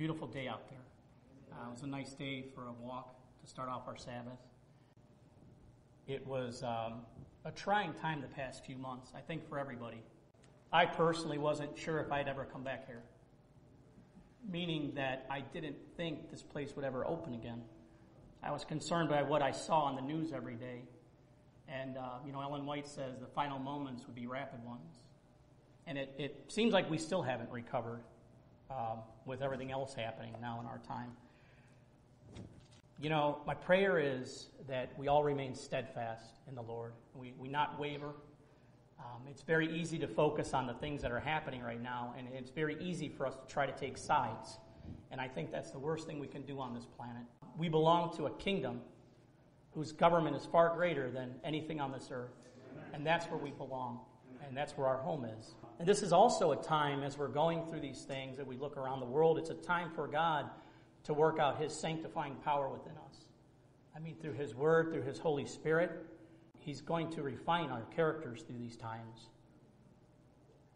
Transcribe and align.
beautiful 0.00 0.26
day 0.26 0.48
out 0.48 0.66
there. 0.70 0.78
Uh, 1.52 1.68
it 1.68 1.72
was 1.74 1.82
a 1.82 1.86
nice 1.86 2.14
day 2.14 2.42
for 2.54 2.62
a 2.62 2.72
walk 2.82 3.14
to 3.38 3.46
start 3.46 3.68
off 3.68 3.82
our 3.86 3.98
Sabbath. 3.98 4.38
It 6.08 6.26
was 6.26 6.62
um, 6.62 7.02
a 7.44 7.50
trying 7.50 7.92
time 7.92 8.22
the 8.22 8.28
past 8.28 8.64
few 8.64 8.78
months, 8.78 9.12
I 9.14 9.20
think, 9.20 9.46
for 9.46 9.58
everybody. 9.58 10.02
I 10.72 10.86
personally 10.86 11.36
wasn't 11.36 11.76
sure 11.76 11.98
if 11.98 12.10
I'd 12.10 12.28
ever 12.28 12.46
come 12.46 12.64
back 12.64 12.86
here, 12.86 13.02
meaning 14.50 14.92
that 14.94 15.26
I 15.28 15.42
didn't 15.42 15.76
think 15.98 16.30
this 16.30 16.42
place 16.42 16.74
would 16.76 16.84
ever 16.86 17.06
open 17.06 17.34
again. 17.34 17.60
I 18.42 18.52
was 18.52 18.64
concerned 18.64 19.10
by 19.10 19.22
what 19.22 19.42
I 19.42 19.50
saw 19.50 19.82
on 19.82 19.96
the 19.96 20.02
news 20.02 20.32
every 20.32 20.54
day. 20.54 20.80
And, 21.68 21.98
uh, 21.98 22.20
you 22.24 22.32
know, 22.32 22.40
Ellen 22.40 22.64
White 22.64 22.88
says 22.88 23.18
the 23.20 23.26
final 23.26 23.58
moments 23.58 24.06
would 24.06 24.16
be 24.16 24.26
rapid 24.26 24.64
ones. 24.64 24.94
And 25.86 25.98
it, 25.98 26.14
it 26.16 26.44
seems 26.48 26.72
like 26.72 26.88
we 26.88 26.96
still 26.96 27.20
haven't 27.20 27.50
recovered 27.50 28.00
um, 28.70 28.98
with 29.26 29.42
everything 29.42 29.70
else 29.70 29.94
happening 29.94 30.34
now 30.40 30.60
in 30.60 30.66
our 30.66 30.78
time. 30.78 31.10
You 33.00 33.08
know, 33.08 33.38
my 33.46 33.54
prayer 33.54 33.98
is 33.98 34.48
that 34.68 34.90
we 34.98 35.08
all 35.08 35.24
remain 35.24 35.54
steadfast 35.54 36.38
in 36.48 36.54
the 36.54 36.62
Lord. 36.62 36.92
We, 37.14 37.32
we 37.38 37.48
not 37.48 37.78
waver. 37.78 38.12
Um, 38.98 39.22
it's 39.28 39.42
very 39.42 39.74
easy 39.74 39.98
to 39.98 40.06
focus 40.06 40.52
on 40.52 40.66
the 40.66 40.74
things 40.74 41.00
that 41.02 41.10
are 41.10 41.20
happening 41.20 41.62
right 41.62 41.82
now, 41.82 42.14
and 42.18 42.28
it's 42.34 42.50
very 42.50 42.76
easy 42.80 43.08
for 43.08 43.26
us 43.26 43.34
to 43.34 43.46
try 43.52 43.64
to 43.64 43.72
take 43.72 43.96
sides. 43.96 44.58
And 45.10 45.20
I 45.20 45.28
think 45.28 45.50
that's 45.50 45.70
the 45.70 45.78
worst 45.78 46.06
thing 46.06 46.20
we 46.20 46.26
can 46.26 46.42
do 46.42 46.60
on 46.60 46.74
this 46.74 46.84
planet. 46.84 47.22
We 47.56 47.68
belong 47.68 48.14
to 48.16 48.26
a 48.26 48.30
kingdom 48.32 48.80
whose 49.72 49.92
government 49.92 50.36
is 50.36 50.46
far 50.46 50.74
greater 50.74 51.10
than 51.10 51.34
anything 51.44 51.80
on 51.80 51.92
this 51.92 52.10
earth. 52.12 52.48
And 52.92 53.06
that's 53.06 53.26
where 53.26 53.38
we 53.38 53.50
belong. 53.50 54.00
And 54.46 54.56
that's 54.56 54.76
where 54.76 54.86
our 54.86 54.98
home 54.98 55.24
is. 55.24 55.54
And 55.80 55.88
this 55.88 56.02
is 56.02 56.12
also 56.12 56.52
a 56.52 56.62
time, 56.62 57.02
as 57.02 57.16
we're 57.16 57.28
going 57.28 57.64
through 57.64 57.80
these 57.80 58.02
things, 58.02 58.36
that 58.36 58.46
we 58.46 58.58
look 58.58 58.76
around 58.76 59.00
the 59.00 59.06
world, 59.06 59.38
it's 59.38 59.48
a 59.48 59.54
time 59.54 59.90
for 59.94 60.06
God 60.06 60.50
to 61.04 61.14
work 61.14 61.38
out 61.38 61.58
His 61.58 61.72
sanctifying 61.72 62.34
power 62.44 62.68
within 62.68 62.92
us. 63.08 63.24
I 63.96 63.98
mean, 63.98 64.16
through 64.20 64.34
His 64.34 64.54
Word, 64.54 64.92
through 64.92 65.04
His 65.04 65.18
Holy 65.18 65.46
Spirit, 65.46 66.04
He's 66.58 66.82
going 66.82 67.10
to 67.12 67.22
refine 67.22 67.70
our 67.70 67.80
characters 67.96 68.42
through 68.42 68.58
these 68.58 68.76
times. 68.76 69.30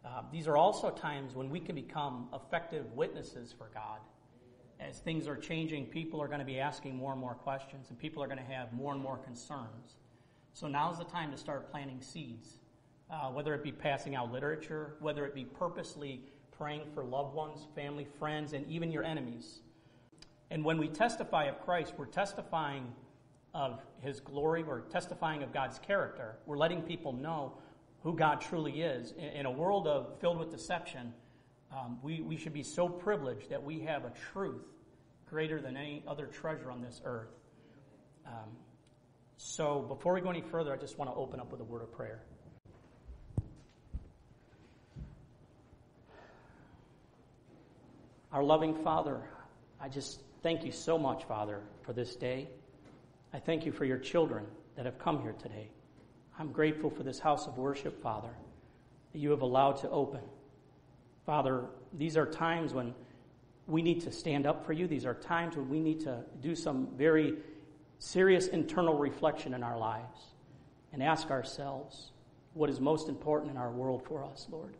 Uh, 0.03 0.23
these 0.31 0.47
are 0.47 0.57
also 0.57 0.89
times 0.89 1.35
when 1.35 1.51
we 1.51 1.59
can 1.59 1.75
become 1.75 2.27
effective 2.33 2.91
witnesses 2.93 3.53
for 3.55 3.69
God 3.75 3.99
as 4.79 4.97
things 4.97 5.27
are 5.27 5.37
changing, 5.37 5.85
people 5.85 6.19
are 6.19 6.27
going 6.27 6.39
to 6.39 6.45
be 6.45 6.59
asking 6.59 6.95
more 6.95 7.11
and 7.11 7.21
more 7.21 7.35
questions, 7.35 7.91
and 7.91 7.99
people 7.99 8.23
are 8.23 8.27
going 8.27 8.39
to 8.39 8.43
have 8.43 8.73
more 8.73 8.91
and 8.91 9.01
more 9.01 9.17
concerns. 9.17 9.97
So 10.53 10.67
now's 10.67 10.97
the 10.97 11.05
time 11.05 11.29
to 11.29 11.37
start 11.37 11.69
planting 11.69 12.01
seeds, 12.01 12.57
uh, 13.09 13.29
whether 13.29 13.53
it 13.53 13.63
be 13.63 13.71
passing 13.71 14.15
out 14.15 14.31
literature, 14.31 14.95
whether 14.99 15.25
it 15.25 15.35
be 15.35 15.45
purposely 15.45 16.21
praying 16.57 16.81
for 16.93 17.03
loved 17.03 17.35
ones, 17.35 17.67
family, 17.75 18.07
friends, 18.17 18.53
and 18.53 18.65
even 18.67 18.91
your 18.91 19.03
enemies. 19.03 19.59
And 20.49 20.63
when 20.63 20.77
we 20.77 20.87
testify 20.87 21.45
of 21.45 21.59
Christ, 21.61 21.93
we're 21.97 22.05
testifying 22.05 22.93
of 23.53 23.81
His 24.01 24.19
glory, 24.19 24.63
we're 24.63 24.81
testifying 24.81 25.43
of 25.43 25.53
God's 25.53 25.79
character. 25.79 26.37
We're 26.45 26.57
letting 26.57 26.81
people 26.81 27.13
know 27.13 27.53
who 28.03 28.15
God 28.15 28.41
truly 28.41 28.81
is. 28.81 29.13
In, 29.17 29.25
in 29.25 29.45
a 29.45 29.51
world 29.51 29.87
of, 29.87 30.19
filled 30.19 30.37
with 30.37 30.51
deception, 30.51 31.13
um, 31.71 31.97
we, 32.01 32.21
we 32.21 32.37
should 32.37 32.53
be 32.53 32.63
so 32.63 32.87
privileged 32.87 33.49
that 33.49 33.63
we 33.63 33.79
have 33.81 34.05
a 34.05 34.11
truth 34.31 34.63
greater 35.27 35.59
than 35.59 35.75
any 35.75 36.03
other 36.07 36.27
treasure 36.27 36.71
on 36.71 36.81
this 36.81 37.01
earth. 37.03 37.33
Um, 38.25 38.51
so 39.37 39.81
before 39.81 40.13
we 40.13 40.21
go 40.21 40.29
any 40.29 40.41
further, 40.41 40.73
I 40.73 40.77
just 40.77 40.97
want 40.97 41.11
to 41.11 41.15
open 41.15 41.39
up 41.39 41.51
with 41.51 41.61
a 41.61 41.63
word 41.63 41.81
of 41.81 41.91
prayer. 41.91 42.23
Our 48.35 48.43
loving 48.43 48.75
Father, 48.75 49.21
I 49.79 49.87
just 49.87 50.19
thank 50.43 50.65
you 50.65 50.71
so 50.73 50.97
much, 50.97 51.23
Father, 51.23 51.61
for 51.83 51.93
this 51.93 52.17
day. 52.17 52.49
I 53.33 53.39
thank 53.39 53.65
you 53.65 53.71
for 53.71 53.85
your 53.85 53.97
children 53.97 54.45
that 54.75 54.85
have 54.85 54.99
come 54.99 55.21
here 55.21 55.35
today. 55.41 55.69
I'm 56.37 56.51
grateful 56.51 56.89
for 56.89 57.03
this 57.03 57.17
house 57.17 57.47
of 57.47 57.57
worship, 57.57 58.03
Father, 58.03 58.35
that 59.13 59.19
you 59.19 59.31
have 59.31 59.41
allowed 59.41 59.77
to 59.77 59.89
open. 59.89 60.19
Father, 61.25 61.63
these 61.93 62.17
are 62.17 62.25
times 62.25 62.73
when 62.73 62.93
we 63.67 63.81
need 63.81 64.01
to 64.01 64.11
stand 64.11 64.45
up 64.45 64.65
for 64.65 64.73
you. 64.73 64.85
These 64.85 65.05
are 65.05 65.13
times 65.13 65.55
when 65.55 65.69
we 65.69 65.79
need 65.79 66.01
to 66.01 66.25
do 66.41 66.55
some 66.55 66.89
very 66.97 67.35
serious 67.99 68.47
internal 68.47 68.97
reflection 68.97 69.53
in 69.53 69.63
our 69.63 69.77
lives 69.77 70.19
and 70.91 71.01
ask 71.01 71.31
ourselves 71.31 72.11
what 72.53 72.69
is 72.69 72.81
most 72.81 73.07
important 73.07 73.49
in 73.51 73.55
our 73.55 73.71
world 73.71 74.03
for 74.03 74.25
us, 74.25 74.45
Lord. 74.51 74.75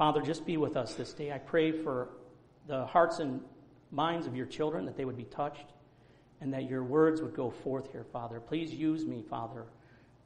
Father, 0.00 0.22
just 0.22 0.46
be 0.46 0.56
with 0.56 0.78
us 0.78 0.94
this 0.94 1.12
day. 1.12 1.30
I 1.30 1.36
pray 1.36 1.72
for 1.72 2.08
the 2.66 2.86
hearts 2.86 3.18
and 3.18 3.42
minds 3.90 4.26
of 4.26 4.34
your 4.34 4.46
children 4.46 4.86
that 4.86 4.96
they 4.96 5.04
would 5.04 5.18
be 5.18 5.24
touched 5.24 5.74
and 6.40 6.54
that 6.54 6.70
your 6.70 6.82
words 6.82 7.20
would 7.20 7.34
go 7.34 7.50
forth 7.50 7.92
here, 7.92 8.06
Father. 8.10 8.40
Please 8.40 8.72
use 8.72 9.04
me, 9.04 9.22
Father. 9.28 9.66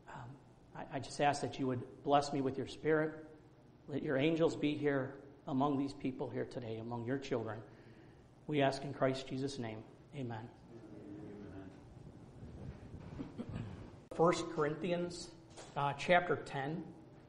Um, 0.08 0.30
I, 0.76 0.96
I 0.96 0.98
just 1.00 1.20
ask 1.20 1.40
that 1.40 1.58
you 1.58 1.66
would 1.66 1.82
bless 2.04 2.32
me 2.32 2.40
with 2.40 2.56
your 2.56 2.68
spirit. 2.68 3.14
Let 3.88 4.04
your 4.04 4.16
angels 4.16 4.54
be 4.54 4.76
here 4.76 5.16
among 5.48 5.76
these 5.76 5.92
people 5.92 6.30
here 6.30 6.44
today, 6.44 6.76
among 6.76 7.04
your 7.04 7.18
children. 7.18 7.58
We 8.46 8.62
ask 8.62 8.84
in 8.84 8.94
Christ 8.94 9.26
Jesus' 9.26 9.58
name. 9.58 9.78
Amen. 10.16 10.48
1 14.16 14.34
Corinthians 14.54 15.30
uh, 15.76 15.94
chapter 15.94 16.36
10, 16.36 16.80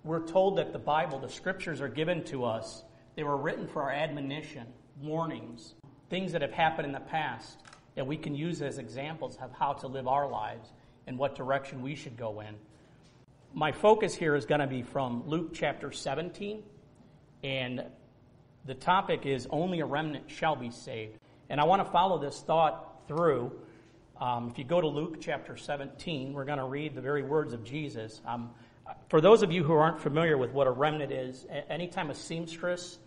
we're 0.06 0.26
told 0.26 0.58
that 0.58 0.72
the 0.72 0.80
Bible, 0.80 1.20
the 1.20 1.28
scriptures 1.28 1.82
are 1.82 1.90
given 1.90 2.24
to 2.26 2.46
us. 2.46 2.84
They 3.16 3.24
were 3.24 3.38
written 3.38 3.68
for 3.68 3.82
our 3.82 3.92
admonition, 3.92 4.68
warnings, 5.02 5.76
things 6.10 6.32
that 6.32 6.42
have 6.42 6.54
happened 6.54 6.86
in 6.86 6.94
the 6.94 7.00
past 7.02 7.60
that 7.96 8.08
we 8.08 8.16
can 8.16 8.36
use 8.36 8.62
as 8.62 8.78
examples 8.78 9.38
of 9.42 9.52
how 9.52 9.74
to 9.74 9.88
live 9.88 10.08
our 10.08 10.30
lives 10.30 10.72
and 11.08 11.18
what 11.18 11.36
direction 11.36 11.82
we 11.82 11.96
should 11.96 12.16
go 12.16 12.40
in 12.40 12.56
my 13.56 13.72
focus 13.72 14.14
here 14.14 14.36
is 14.36 14.46
going 14.46 14.60
to 14.60 14.68
be 14.68 14.84
from 14.84 15.24
Luke 15.28 15.54
chapter 15.54 15.90
17, 15.90 16.62
and 17.42 17.86
the 18.66 18.74
topic 18.74 19.26
is 19.26 19.48
Only 19.50 19.80
a 19.80 19.86
Remnant 19.86 20.30
Shall 20.30 20.58
Be 20.58 20.70
Saved. 20.72 21.18
And 21.50 21.62
I 21.62 21.64
want 21.64 21.84
to 21.84 21.90
follow 21.90 22.18
this 22.18 22.42
thought 22.42 23.08
through. 23.08 23.54
Um, 24.20 24.50
if 24.50 24.58
you 24.58 24.66
go 24.66 24.82
to 24.82 24.88
Luke 24.88 25.22
chapter 25.22 25.56
17, 25.56 26.34
we're 26.34 26.44
going 26.44 26.58
to 26.58 26.66
read 26.66 26.96
the 26.96 27.02
very 27.02 27.24
words 27.24 27.54
of 27.54 27.64
Jesus. 27.64 28.20
Um, 28.28 28.50
for 29.10 29.22
those 29.22 29.44
of 29.44 29.52
you 29.52 29.64
who 29.64 29.74
aren't 29.74 30.00
familiar 30.00 30.38
with 30.38 30.52
what 30.52 30.68
a 30.68 30.72
remnant 30.72 31.12
is, 31.12 31.46
anytime 31.70 32.10
a 32.10 32.16
seamstress 32.16 32.98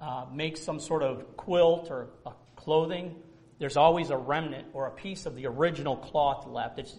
uh, 0.00 0.26
makes 0.32 0.60
some 0.60 0.78
sort 0.80 1.02
of 1.02 1.36
quilt 1.36 1.90
or 1.90 2.08
clothing, 2.54 3.14
there's 3.58 3.76
always 3.76 4.10
a 4.10 4.16
remnant 4.16 4.66
or 4.72 4.86
a 4.86 4.90
piece 4.90 5.26
of 5.26 5.34
the 5.34 5.46
original 5.46 5.96
cloth 5.96 6.46
left. 6.46 6.78
It's, 6.78 6.96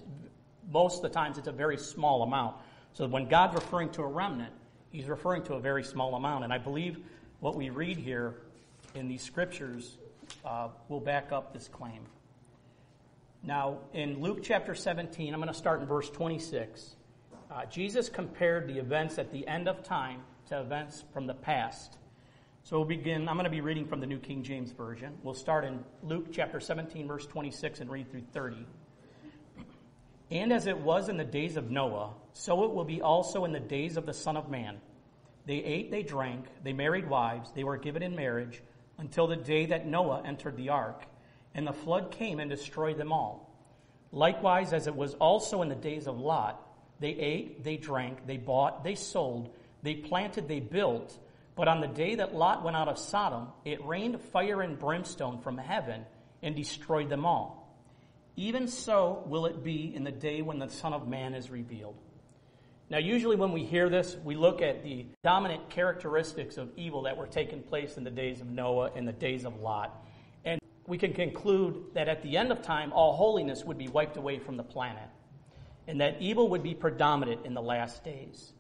most 0.72 0.98
of 0.98 1.02
the 1.04 1.10
times 1.10 1.38
it's 1.38 1.48
a 1.48 1.52
very 1.52 1.78
small 1.78 2.24
amount. 2.24 2.56
So 2.94 3.08
when 3.08 3.28
God's 3.28 3.56
referring 3.56 3.90
to 3.92 4.02
a 4.02 4.08
remnant, 4.08 4.54
he's 4.92 5.06
referring 5.06 5.44
to 5.44 5.54
a 5.54 5.60
very 5.60 5.84
small 5.84 6.16
amount. 6.16 6.44
And 6.44 6.52
I 6.52 6.58
believe 6.58 6.98
what 7.40 7.56
we 7.56 7.70
read 7.70 7.98
here 7.98 8.36
in 8.96 9.08
these 9.08 9.22
scriptures 9.22 9.98
uh, 10.44 10.70
will 10.90 11.00
back 11.00 11.32
up 11.32 11.54
this 11.54 11.68
claim. 11.68 12.02
Now, 13.44 13.78
in 13.94 14.22
Luke 14.22 14.40
chapter 14.42 14.74
17, 14.74 15.34
I'm 15.34 15.40
going 15.40 15.48
to 15.48 15.58
start 15.58 15.82
in 15.82 15.88
verse 15.88 16.10
26. 16.10 16.97
Uh, 17.50 17.66
Jesus 17.66 18.10
compared 18.10 18.68
the 18.68 18.78
events 18.78 19.18
at 19.18 19.32
the 19.32 19.48
end 19.48 19.70
of 19.70 19.82
time 19.82 20.22
to 20.48 20.60
events 20.60 21.06
from 21.14 21.28
the 21.28 21.34
past. 21.34 21.98
So 22.64 22.78
we'll 22.78 22.88
begin. 22.88 23.30
I'm 23.30 23.36
going 23.36 23.46
to 23.46 23.50
be 23.50 23.62
reading 23.62 23.88
from 23.88 24.02
the 24.02 24.06
New 24.06 24.20
King 24.20 24.44
James 24.44 24.74
Version. 24.74 25.14
We'll 25.24 25.34
start 25.34 25.64
in 25.64 25.82
Luke 26.04 26.28
chapter 26.30 26.60
17, 26.60 27.08
verse 27.08 27.26
26, 27.26 27.80
and 27.80 27.90
read 27.90 28.12
through 28.12 28.26
30. 28.34 28.66
And 30.30 30.52
as 30.52 30.68
it 30.68 30.78
was 30.78 31.08
in 31.08 31.16
the 31.16 31.24
days 31.24 31.56
of 31.56 31.72
Noah, 31.72 32.16
so 32.34 32.66
it 32.66 32.74
will 32.74 32.84
be 32.84 33.02
also 33.02 33.46
in 33.46 33.54
the 33.54 33.62
days 33.62 33.96
of 33.96 34.06
the 34.06 34.14
Son 34.14 34.36
of 34.36 34.50
Man. 34.50 34.82
They 35.46 35.64
ate, 35.64 35.90
they 35.90 36.04
drank, 36.04 36.48
they 36.66 36.74
married 36.74 37.10
wives, 37.10 37.54
they 37.56 37.64
were 37.64 37.78
given 37.78 38.04
in 38.04 38.14
marriage, 38.14 38.62
until 38.98 39.28
the 39.28 39.38
day 39.38 39.68
that 39.68 39.88
Noah 39.88 40.24
entered 40.26 40.58
the 40.58 40.68
ark, 40.68 41.06
and 41.56 41.66
the 41.66 41.72
flood 41.72 42.12
came 42.12 42.42
and 42.42 42.50
destroyed 42.50 42.98
them 42.98 43.14
all. 43.14 43.50
Likewise, 44.12 44.74
as 44.74 44.88
it 44.88 44.96
was 44.96 45.14
also 45.14 45.62
in 45.62 45.70
the 45.70 45.76
days 45.76 46.08
of 46.08 46.20
Lot, 46.20 46.67
they 47.00 47.10
ate, 47.10 47.64
they 47.64 47.78
drank, 47.78 48.26
they 48.26 48.38
bought, 48.38 48.84
they 48.84 48.96
sold, 48.96 49.50
they 49.84 49.96
planted, 49.96 50.48
they 50.48 50.60
built. 50.60 51.18
But 51.56 51.68
on 51.68 51.82
the 51.82 51.88
day 51.88 52.16
that 52.16 52.36
Lot 52.36 52.64
went 52.64 52.78
out 52.78 52.88
of 52.88 52.98
Sodom, 52.98 53.48
it 53.66 53.84
rained 53.86 54.22
fire 54.22 54.62
and 54.62 54.78
brimstone 54.78 55.40
from 55.40 55.58
heaven 55.58 56.06
and 56.42 56.56
destroyed 56.56 57.10
them 57.10 57.26
all. 57.26 57.68
Even 58.36 58.68
so 58.68 59.24
will 59.26 59.48
it 59.48 59.64
be 59.64 59.94
in 59.96 60.04
the 60.04 60.12
day 60.12 60.42
when 60.42 60.60
the 60.60 60.70
Son 60.70 60.94
of 60.94 61.08
Man 61.08 61.34
is 61.34 61.50
revealed. 61.50 61.96
Now, 62.90 63.00
usually 63.00 63.36
when 63.36 63.52
we 63.52 63.66
hear 63.66 63.90
this, 63.90 64.16
we 64.24 64.36
look 64.36 64.62
at 64.62 64.84
the 64.84 65.08
dominant 65.22 65.70
characteristics 65.70 66.58
of 66.58 66.70
evil 66.78 67.02
that 67.02 67.18
were 67.18 67.28
taking 67.28 67.62
place 67.62 67.98
in 67.98 68.04
the 68.04 68.12
days 68.12 68.40
of 68.40 68.48
Noah 68.48 68.92
and 68.96 69.06
the 69.06 69.12
days 69.14 69.44
of 69.44 69.60
Lot. 69.60 70.06
And 70.46 70.62
we 70.86 70.98
can 70.98 71.12
conclude 71.12 71.84
that 71.96 72.08
at 72.08 72.22
the 72.22 72.38
end 72.38 72.52
of 72.52 72.62
time, 72.62 72.94
all 72.94 73.14
holiness 73.14 73.66
would 73.66 73.78
be 73.78 73.90
wiped 73.90 74.16
away 74.16 74.40
from 74.40 74.56
the 74.56 74.64
planet, 74.64 75.10
and 75.88 76.02
that 76.02 76.18
evil 76.20 76.50
would 76.50 76.64
be 76.64 76.74
predominant 76.74 77.46
in 77.46 77.54
the 77.54 77.62
last 77.62 78.04
days. 78.04 78.54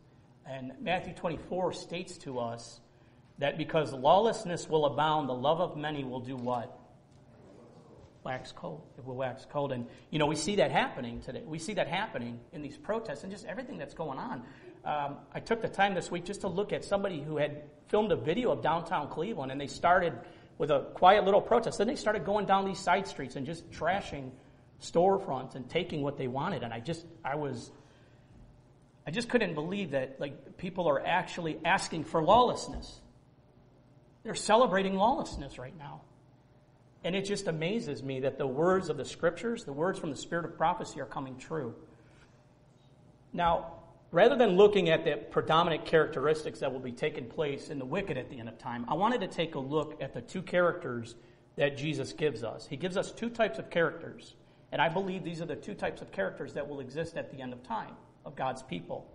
And 0.45 0.71
Matthew 0.79 1.13
24 1.13 1.74
states 1.74 2.18
to 2.19 2.39
us 2.39 2.79
that 3.39 3.57
because 3.57 3.94
lawlessness 3.94 4.69
will 4.69 4.85
abound, 4.85 5.27
the 5.27 5.33
love 5.33 5.59
of 5.59 5.75
many 5.75 6.03
will 6.03 6.21
do 6.21 6.35
what? 6.35 6.79
Wax 8.24 8.51
cold. 8.51 8.81
It 8.97 9.06
will 9.06 9.15
wax 9.15 9.45
cold. 9.50 9.71
And, 9.71 9.88
you 10.09 10.19
know, 10.19 10.25
we 10.25 10.35
see 10.35 10.56
that 10.56 10.71
happening 10.71 11.21
today. 11.21 11.44
We 11.45 11.59
see 11.59 11.74
that 11.75 11.88
happening 11.88 12.39
in 12.53 12.62
these 12.62 12.77
protests 12.77 13.24
and 13.24 13.31
just 13.31 13.45
everything 13.45 13.77
that's 13.77 13.94
going 13.94 14.18
on. 14.18 14.44
Um, 14.85 15.18
I 15.33 15.39
took 15.41 15.62
the 15.62 15.68
time 15.68 15.94
this 15.94 16.09
week 16.09 16.24
just 16.24 16.41
to 16.41 16.47
look 16.47 16.71
at 16.71 16.85
somebody 16.85 17.21
who 17.21 17.38
had 17.38 17.63
filmed 17.89 18.12
a 18.12 18.15
video 18.15 18.51
of 18.51 18.62
downtown 18.62 19.09
Cleveland, 19.09 19.51
and 19.51 19.59
they 19.59 19.68
started 19.68 20.13
with 20.57 20.71
a 20.71 20.88
quiet 20.94 21.25
little 21.25 21.41
protest. 21.41 21.77
Then 21.77 21.88
they 21.88 21.95
started 21.95 22.25
going 22.25 22.45
down 22.45 22.65
these 22.65 22.79
side 22.79 23.06
streets 23.07 23.35
and 23.35 23.45
just 23.45 23.69
trashing 23.69 24.31
storefronts 24.81 25.56
and 25.56 25.69
taking 25.69 26.01
what 26.01 26.18
they 26.18 26.27
wanted. 26.27 26.63
And 26.63 26.74
I 26.74 26.79
just, 26.79 27.06
I 27.24 27.35
was, 27.35 27.71
I 29.06 29.12
just 29.12 29.29
couldn't 29.29 29.53
believe 29.53 29.91
that 29.91 30.19
like 30.19 30.57
people 30.57 30.88
are 30.88 31.06
actually 31.06 31.59
asking 31.65 32.03
for 32.03 32.21
lawlessness. 32.21 33.00
They're 34.24 34.35
celebrating 34.35 34.95
lawlessness 34.95 35.57
right 35.57 35.77
now. 35.77 36.01
And 37.03 37.15
it 37.15 37.25
just 37.25 37.47
amazes 37.47 38.03
me 38.03 38.21
that 38.21 38.38
the 38.38 38.47
words 38.47 38.89
of 38.89 38.97
the 38.97 39.06
scriptures, 39.06 39.63
the 39.63 39.74
words 39.74 40.00
from 40.00 40.09
the 40.09 40.18
spirit 40.18 40.45
of 40.45 40.57
prophecy 40.57 41.00
are 41.00 41.06
coming 41.06 41.38
true. 41.38 41.75
Now, 43.31 43.74
rather 44.12 44.35
than 44.35 44.57
looking 44.57 44.89
at 44.89 45.03
the 45.03 45.15
predominant 45.15 45.85
characteristics 45.85 46.59
that 46.59 46.71
will 46.71 46.79
be 46.79 46.91
taking 46.91 47.25
place 47.25 47.69
in 47.69 47.79
the 47.79 47.85
wicked 47.85 48.18
at 48.18 48.29
the 48.29 48.39
end 48.39 48.50
of 48.50 48.57
time, 48.57 48.85
I 48.88 48.95
wanted 48.95 49.21
to 49.21 49.27
take 49.27 49.56
a 49.56 49.59
look 49.59 50.01
at 50.01 50.13
the 50.13 50.21
two 50.21 50.41
characters 50.41 51.15
that 51.56 51.77
Jesus 51.77 52.13
gives 52.13 52.44
us. 52.44 52.68
He 52.68 52.77
gives 52.77 52.97
us 52.97 53.12
two 53.12 53.29
types 53.29 53.59
of 53.59 53.69
characters. 53.69 54.35
And 54.71 54.81
I 54.81 54.89
believe 54.89 55.23
these 55.23 55.41
are 55.41 55.45
the 55.45 55.55
two 55.55 55.73
types 55.73 56.01
of 56.01 56.11
characters 56.11 56.53
that 56.53 56.67
will 56.67 56.79
exist 56.79 57.15
at 57.15 57.31
the 57.31 57.41
end 57.41 57.53
of 57.53 57.63
time 57.63 57.95
of 58.25 58.35
God's 58.35 58.61
people. 58.63 59.09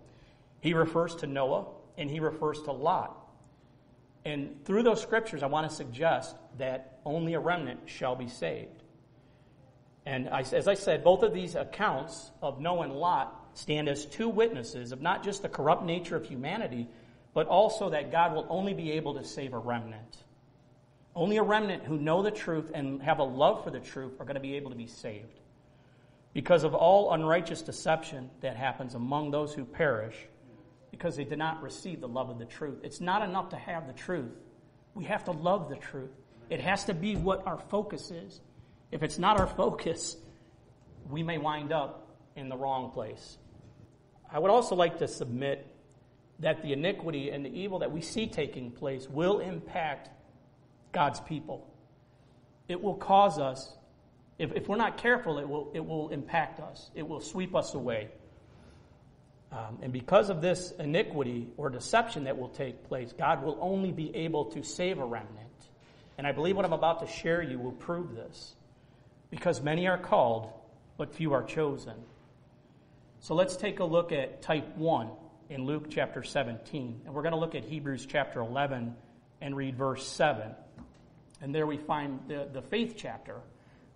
He 0.61 0.73
refers 0.73 1.15
to 1.17 1.27
Noah 1.27 1.65
and 1.97 2.09
he 2.09 2.19
refers 2.19 2.61
to 2.63 2.71
Lot. 2.71 3.17
And 4.25 4.63
through 4.65 4.83
those 4.83 5.01
scriptures, 5.01 5.43
I 5.43 5.47
want 5.47 5.69
to 5.69 5.75
suggest 5.75 6.35
that 6.57 6.99
only 7.05 7.33
a 7.33 7.39
remnant 7.39 7.81
shall 7.85 8.15
be 8.15 8.27
saved. 8.27 8.83
And 10.05 10.29
I, 10.29 10.41
as 10.41 10.67
I 10.67 10.73
said, 10.73 11.03
both 11.03 11.23
of 11.23 11.33
these 11.33 11.55
accounts 11.55 12.31
of 12.41 12.59
Noah 12.59 12.83
and 12.83 12.93
Lot 12.93 13.39
stand 13.53 13.87
as 13.87 14.05
two 14.05 14.29
witnesses 14.29 14.91
of 14.91 15.01
not 15.01 15.23
just 15.23 15.41
the 15.41 15.49
corrupt 15.49 15.83
nature 15.83 16.15
of 16.15 16.25
humanity, 16.25 16.87
but 17.33 17.47
also 17.47 17.89
that 17.89 18.11
God 18.11 18.33
will 18.33 18.47
only 18.49 18.73
be 18.73 18.91
able 18.93 19.13
to 19.15 19.23
save 19.23 19.53
a 19.53 19.57
remnant. 19.57 20.17
Only 21.15 21.37
a 21.37 21.43
remnant 21.43 21.83
who 21.83 21.97
know 21.97 22.23
the 22.23 22.31
truth 22.31 22.71
and 22.73 23.01
have 23.01 23.19
a 23.19 23.23
love 23.23 23.63
for 23.63 23.71
the 23.71 23.79
truth 23.79 24.13
are 24.19 24.25
going 24.25 24.35
to 24.35 24.41
be 24.41 24.55
able 24.55 24.71
to 24.71 24.77
be 24.77 24.87
saved. 24.87 25.39
Because 26.33 26.63
of 26.63 26.73
all 26.73 27.13
unrighteous 27.13 27.61
deception 27.61 28.29
that 28.41 28.55
happens 28.55 28.95
among 28.95 29.31
those 29.31 29.53
who 29.53 29.65
perish, 29.65 30.15
because 30.89 31.15
they 31.15 31.23
did 31.23 31.37
not 31.37 31.61
receive 31.61 32.01
the 32.01 32.07
love 32.07 32.29
of 32.29 32.39
the 32.39 32.45
truth. 32.45 32.79
It's 32.83 33.01
not 33.01 33.21
enough 33.27 33.49
to 33.49 33.55
have 33.55 33.87
the 33.87 33.93
truth. 33.93 34.31
We 34.95 35.05
have 35.05 35.23
to 35.25 35.31
love 35.31 35.69
the 35.69 35.75
truth. 35.75 36.11
It 36.49 36.59
has 36.61 36.85
to 36.85 36.93
be 36.93 37.15
what 37.15 37.45
our 37.47 37.57
focus 37.57 38.11
is. 38.11 38.41
If 38.91 39.03
it's 39.03 39.17
not 39.17 39.39
our 39.39 39.47
focus, 39.57 40.17
we 41.09 41.23
may 41.23 41.37
wind 41.37 41.71
up 41.71 42.07
in 42.35 42.49
the 42.49 42.57
wrong 42.57 42.91
place. 42.91 43.37
I 44.31 44.39
would 44.39 44.51
also 44.51 44.75
like 44.75 44.99
to 44.99 45.07
submit 45.07 45.67
that 46.39 46.61
the 46.61 46.73
iniquity 46.73 47.29
and 47.29 47.45
the 47.45 47.49
evil 47.49 47.79
that 47.79 47.91
we 47.91 48.01
see 48.01 48.27
taking 48.27 48.71
place 48.71 49.07
will 49.09 49.39
impact 49.39 50.09
God's 50.91 51.19
people. 51.21 51.67
It 52.67 52.81
will 52.81 52.95
cause 52.95 53.39
us, 53.39 53.73
if, 54.37 54.51
if 54.53 54.67
we're 54.67 54.77
not 54.77 54.97
careful, 54.97 55.37
it 55.39 55.47
will, 55.47 55.71
it 55.73 55.85
will 55.85 56.09
impact 56.09 56.59
us. 56.59 56.89
It 56.95 57.07
will 57.07 57.19
sweep 57.19 57.55
us 57.55 57.73
away. 57.73 58.09
Um, 59.51 59.79
and 59.83 59.93
because 59.93 60.29
of 60.29 60.41
this 60.41 60.71
iniquity 60.79 61.47
or 61.57 61.69
deception 61.69 62.23
that 62.23 62.37
will 62.37 62.49
take 62.49 62.85
place, 62.85 63.13
God 63.13 63.43
will 63.43 63.57
only 63.61 63.91
be 63.91 64.15
able 64.15 64.45
to 64.45 64.63
save 64.63 64.97
a 64.97 65.05
remnant. 65.05 65.37
And 66.17 66.25
I 66.25 66.31
believe 66.31 66.55
what 66.55 66.65
I'm 66.65 66.73
about 66.73 67.05
to 67.05 67.07
share 67.07 67.41
you 67.41 67.59
will 67.59 67.71
prove 67.71 68.15
this. 68.15 68.55
Because 69.29 69.61
many 69.61 69.87
are 69.87 69.97
called, 69.97 70.51
but 70.97 71.13
few 71.13 71.33
are 71.33 71.43
chosen. 71.43 71.95
So 73.19 73.35
let's 73.35 73.55
take 73.55 73.79
a 73.79 73.85
look 73.85 74.11
at 74.11 74.41
type 74.41 74.75
1 74.75 75.09
in 75.49 75.65
Luke 75.65 75.85
chapter 75.89 76.23
17. 76.23 77.01
And 77.05 77.13
we're 77.13 77.21
going 77.21 77.33
to 77.33 77.39
look 77.39 77.55
at 77.55 77.63
Hebrews 77.63 78.07
chapter 78.07 78.41
11 78.41 78.95
and 79.41 79.55
read 79.55 79.77
verse 79.77 80.05
7. 80.07 80.51
And 81.41 81.53
there 81.53 81.67
we 81.67 81.77
find 81.77 82.19
the, 82.27 82.47
the 82.51 82.61
faith 82.61 82.95
chapter, 82.97 83.35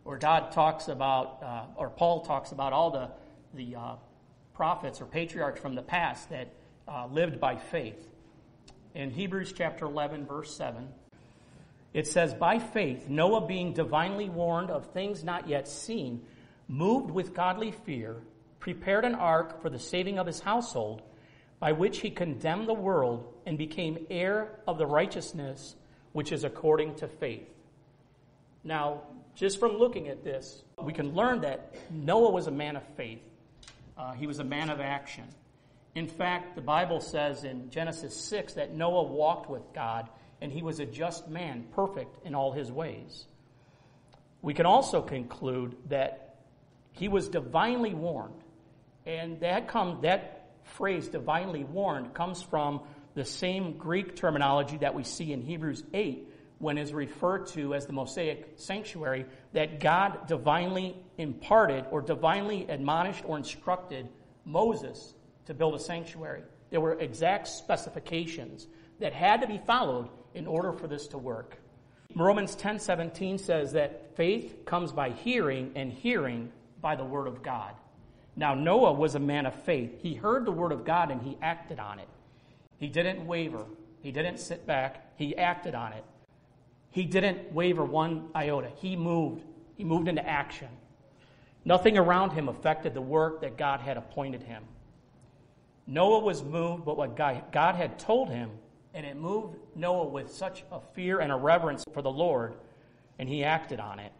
where 0.07 0.17
God 0.17 0.53
talks 0.53 0.87
about, 0.87 1.43
uh, 1.43 1.63
or 1.75 1.89
Paul 1.89 2.21
talks 2.21 2.53
about 2.53 2.71
all 2.71 2.91
the, 2.91 3.09
the 3.53 3.75
uh, 3.75 3.95
prophets 4.53 5.01
or 5.01 5.05
patriarchs 5.05 5.59
from 5.59 5.75
the 5.75 5.81
past 5.81 6.29
that 6.29 6.47
uh, 6.87 7.07
lived 7.07 7.41
by 7.41 7.57
faith. 7.57 8.07
In 8.95 9.11
Hebrews 9.11 9.51
chapter 9.51 9.83
11, 9.83 10.25
verse 10.25 10.55
7, 10.55 10.87
it 11.93 12.07
says, 12.07 12.33
By 12.33 12.57
faith, 12.57 13.09
Noah, 13.09 13.47
being 13.47 13.73
divinely 13.73 14.29
warned 14.29 14.69
of 14.69 14.85
things 14.93 15.25
not 15.25 15.49
yet 15.49 15.67
seen, 15.67 16.21
moved 16.69 17.11
with 17.11 17.33
godly 17.33 17.71
fear, 17.71 18.15
prepared 18.61 19.03
an 19.03 19.13
ark 19.13 19.61
for 19.61 19.69
the 19.69 19.77
saving 19.77 20.19
of 20.19 20.25
his 20.25 20.39
household, 20.39 21.01
by 21.59 21.73
which 21.73 21.99
he 21.99 22.11
condemned 22.11 22.69
the 22.69 22.73
world 22.73 23.33
and 23.45 23.57
became 23.57 24.07
heir 24.09 24.57
of 24.67 24.77
the 24.77 24.87
righteousness 24.87 25.75
which 26.13 26.31
is 26.31 26.45
according 26.45 26.95
to 26.95 27.09
faith. 27.09 27.49
Now, 28.63 29.01
just 29.37 29.59
from 29.59 29.77
looking 29.77 30.07
at 30.07 30.23
this, 30.23 30.63
we 30.81 30.91
can 30.91 31.13
learn 31.13 31.41
that 31.41 31.75
Noah 31.91 32.31
was 32.31 32.47
a 32.47 32.51
man 32.51 32.75
of 32.75 32.83
faith. 32.95 33.21
Uh, 33.95 34.13
he 34.13 34.25
was 34.25 34.39
a 34.39 34.43
man 34.43 34.71
of 34.71 34.81
action. 34.81 35.25
In 35.93 36.07
fact, 36.07 36.55
the 36.55 36.61
Bible 36.61 36.99
says 36.99 37.43
in 37.43 37.69
Genesis 37.69 38.15
6 38.15 38.53
that 38.53 38.73
Noah 38.73 39.03
walked 39.03 39.47
with 39.47 39.61
God 39.73 40.09
and 40.41 40.51
he 40.51 40.63
was 40.63 40.79
a 40.79 40.85
just 40.85 41.29
man, 41.29 41.65
perfect 41.73 42.25
in 42.25 42.33
all 42.33 42.51
his 42.51 42.71
ways. 42.71 43.25
We 44.41 44.55
can 44.55 44.65
also 44.65 45.03
conclude 45.03 45.75
that 45.89 46.35
he 46.91 47.07
was 47.07 47.29
divinely 47.29 47.93
warned. 47.93 48.41
And 49.05 49.39
that 49.41 49.71
that 50.01 50.49
phrase 50.63 51.07
divinely 51.09 51.63
warned 51.63 52.15
comes 52.15 52.41
from 52.41 52.81
the 53.13 53.23
same 53.23 53.77
Greek 53.77 54.15
terminology 54.15 54.77
that 54.77 54.95
we 54.95 55.03
see 55.03 55.31
in 55.31 55.41
Hebrews 55.41 55.83
8 55.93 56.27
when 56.59 56.77
is 56.77 56.93
referred 56.93 57.47
to 57.47 57.73
as 57.73 57.85
the 57.85 57.93
Mosaic 57.93 58.53
sanctuary 58.55 59.25
that 59.53 59.79
God 59.79 60.27
divinely 60.27 60.95
imparted 61.17 61.85
or 61.91 62.01
divinely 62.01 62.65
admonished 62.69 63.23
or 63.27 63.37
instructed 63.37 64.07
Moses 64.45 65.13
to 65.45 65.53
build 65.53 65.75
a 65.75 65.79
sanctuary. 65.79 66.43
There 66.69 66.81
were 66.81 66.99
exact 66.99 67.47
specifications 67.47 68.67
that 68.99 69.13
had 69.13 69.41
to 69.41 69.47
be 69.47 69.59
followed 69.59 70.09
in 70.33 70.47
order 70.47 70.73
for 70.73 70.87
this 70.87 71.07
to 71.07 71.17
work. 71.17 71.57
Romans 72.15 72.55
10:17 72.55 73.37
says 73.37 73.73
that 73.73 74.15
faith 74.15 74.65
comes 74.65 74.91
by 74.91 75.11
hearing 75.11 75.71
and 75.75 75.91
hearing 75.91 76.51
by 76.81 76.95
the 76.95 77.05
word 77.05 77.27
of 77.27 77.43
God. 77.43 77.73
Now 78.35 78.53
Noah 78.53 78.93
was 78.93 79.15
a 79.15 79.19
man 79.19 79.45
of 79.45 79.53
faith. 79.63 80.01
He 80.01 80.15
heard 80.15 80.45
the 80.45 80.51
word 80.51 80.71
of 80.71 80.85
God 80.85 81.11
and 81.11 81.21
he 81.21 81.37
acted 81.41 81.79
on 81.79 81.99
it. 81.99 82.07
He 82.77 82.87
didn't 82.87 83.25
waver. 83.25 83.65
He 84.01 84.11
didn't 84.11 84.39
sit 84.39 84.65
back. 84.65 85.13
He 85.17 85.35
acted 85.35 85.75
on 85.75 85.93
it. 85.93 86.03
He 86.91 87.05
didn't 87.05 87.51
waver 87.51 87.83
one 87.85 88.29
iota. 88.35 88.69
He 88.75 88.95
moved. 88.95 89.43
He 89.75 89.83
moved 89.83 90.07
into 90.07 90.27
action. 90.27 90.69
Nothing 91.65 91.97
around 91.97 92.31
him 92.31 92.49
affected 92.49 92.93
the 92.93 93.01
work 93.01 93.41
that 93.41 93.57
God 93.57 93.81
had 93.81 93.97
appointed 93.97 94.43
him. 94.43 94.63
Noah 95.85 96.19
was 96.19 96.43
moved 96.43 96.85
by 96.85 96.93
what 96.93 97.15
God 97.15 97.75
had 97.75 97.99
told 97.99 98.29
him, 98.29 98.51
and 98.93 99.05
it 99.05 99.15
moved 99.15 99.57
Noah 99.75 100.07
with 100.07 100.31
such 100.31 100.63
a 100.71 100.79
fear 100.79 101.19
and 101.19 101.31
a 101.31 101.35
reverence 101.35 101.83
for 101.93 102.01
the 102.01 102.11
Lord, 102.11 102.55
and 103.19 103.29
he 103.29 103.43
acted 103.43 103.79
on 103.79 103.99
it. 103.99 104.11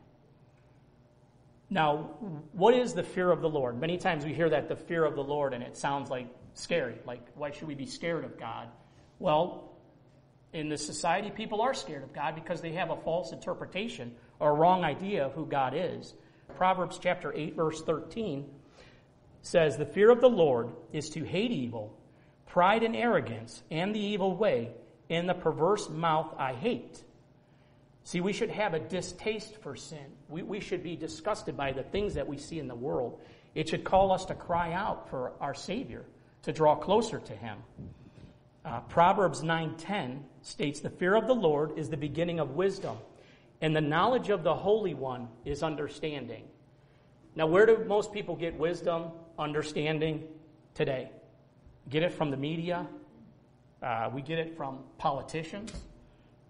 Now, 1.70 2.12
what 2.54 2.74
is 2.74 2.94
the 2.94 3.04
fear 3.04 3.32
of 3.32 3.42
the 3.42 3.50
Lord? 3.50 3.80
Many 3.80 3.98
times 3.98 4.24
we 4.24 4.34
hear 4.34 4.50
that 4.50 4.70
the 4.70 4.76
fear 4.76 5.04
of 5.04 5.16
the 5.16 5.24
Lord, 5.24 5.54
and 5.54 5.62
it 5.62 5.76
sounds 5.76 6.10
like 6.10 6.28
scary. 6.54 6.96
Like, 7.06 7.22
why 7.36 7.52
should 7.52 7.68
we 7.68 7.76
be 7.76 7.86
scared 7.86 8.24
of 8.24 8.40
God? 8.40 8.70
Well, 9.20 9.67
in 10.54 10.70
this 10.70 10.86
society, 10.86 11.30
people 11.30 11.62
are 11.62 11.74
scared 11.74 12.04
of 12.04 12.14
God 12.14 12.36
because 12.36 12.62
they 12.62 12.74
have 12.74 12.90
a 12.90 12.96
false 12.96 13.32
interpretation 13.32 14.16
or 14.40 14.52
a 14.52 14.54
wrong 14.54 14.84
idea 14.84 15.26
of 15.26 15.34
who 15.34 15.46
God 15.46 15.74
is. 15.76 16.14
Proverbs 16.56 17.00
chapter 17.02 17.34
8, 17.34 17.56
verse 17.56 17.82
13 17.82 18.46
says, 19.42 19.78
The 19.78 19.86
fear 19.86 20.10
of 20.10 20.22
the 20.22 20.30
Lord 20.30 20.70
is 20.92 21.10
to 21.12 21.24
hate 21.24 21.52
evil, 21.52 21.98
pride 22.48 22.84
and 22.84 22.96
arrogance, 22.96 23.62
and 23.70 23.94
the 23.94 24.00
evil 24.00 24.36
way, 24.36 24.72
and 25.10 25.28
the 25.28 25.34
perverse 25.34 25.90
mouth 25.90 26.34
I 26.38 26.54
hate. 26.54 27.04
See, 28.04 28.22
we 28.22 28.32
should 28.32 28.52
have 28.52 28.74
a 28.74 28.80
distaste 28.80 29.58
for 29.62 29.76
sin. 29.76 30.06
We, 30.30 30.42
we 30.42 30.62
should 30.62 30.82
be 30.82 30.96
disgusted 30.96 31.58
by 31.58 31.74
the 31.74 31.84
things 31.84 32.14
that 32.14 32.28
we 32.28 32.38
see 32.38 32.58
in 32.58 32.70
the 32.70 32.76
world. 32.76 33.20
It 33.54 33.68
should 33.68 33.84
call 33.84 34.14
us 34.14 34.26
to 34.26 34.34
cry 34.36 34.72
out 34.72 35.10
for 35.10 35.34
our 35.42 35.54
Savior, 35.54 36.06
to 36.44 36.54
draw 36.54 36.76
closer 36.76 37.20
to 37.20 37.34
Him. 37.34 37.58
Uh, 38.68 38.82
Proverbs 38.82 39.44
9:10 39.44 40.26
states, 40.42 40.82
"The 40.82 40.90
fear 40.90 41.16
of 41.16 41.26
the 41.26 41.34
Lord 41.34 41.78
is 41.78 41.90
the 41.90 41.96
beginning 41.96 42.42
of 42.42 42.58
wisdom, 42.58 42.98
and 43.62 43.74
the 43.74 43.80
knowledge 43.80 44.30
of 44.30 44.44
the 44.44 44.54
Holy 44.54 44.94
One 44.94 45.30
is 45.46 45.64
understanding." 45.64 46.50
Now, 47.34 47.48
where 47.48 47.66
do 47.66 47.86
most 47.86 48.12
people 48.12 48.36
get 48.36 48.60
wisdom, 48.60 49.12
understanding 49.40 50.28
today? 50.74 51.12
Get 51.88 52.04
it 52.04 52.12
from 52.12 52.30
the 52.30 52.36
media. 52.36 52.86
Uh, 53.82 54.10
we 54.14 54.22
get 54.22 54.38
it 54.38 54.58
from 54.58 54.84
politicians. 54.98 55.72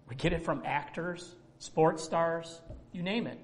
We 0.08 0.16
get 0.16 0.32
it 0.32 0.42
from 0.42 0.62
actors, 0.64 1.36
sports 1.60 2.02
stars, 2.02 2.60
you 2.90 3.04
name 3.04 3.28
it. 3.28 3.38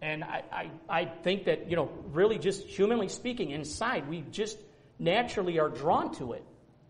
And 0.00 0.24
I, 0.24 0.42
I, 0.50 0.70
I 0.88 1.04
think 1.04 1.44
that, 1.44 1.70
you 1.70 1.76
know, 1.76 1.88
really 2.06 2.38
just 2.38 2.66
humanly 2.66 3.08
speaking, 3.08 3.50
inside, 3.50 4.08
we 4.08 4.22
just 4.32 4.58
naturally 4.98 5.60
are 5.60 5.68
drawn 5.68 6.12
to 6.16 6.32
it 6.32 6.44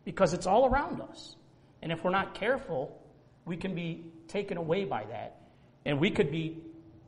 because 0.05 0.33
it's 0.33 0.47
all 0.47 0.67
around 0.67 1.01
us. 1.01 1.37
And 1.83 1.91
if 1.91 2.05
we're 2.05 2.11
not 2.11 2.35
careful, 2.35 3.01
we 3.45 3.57
can 3.57 3.75
be 3.75 4.05
taken 4.29 4.57
away 4.57 4.85
by 4.85 5.05
that. 5.05 5.41
And 5.85 5.99
we 5.99 6.11
could 6.11 6.31
be 6.31 6.63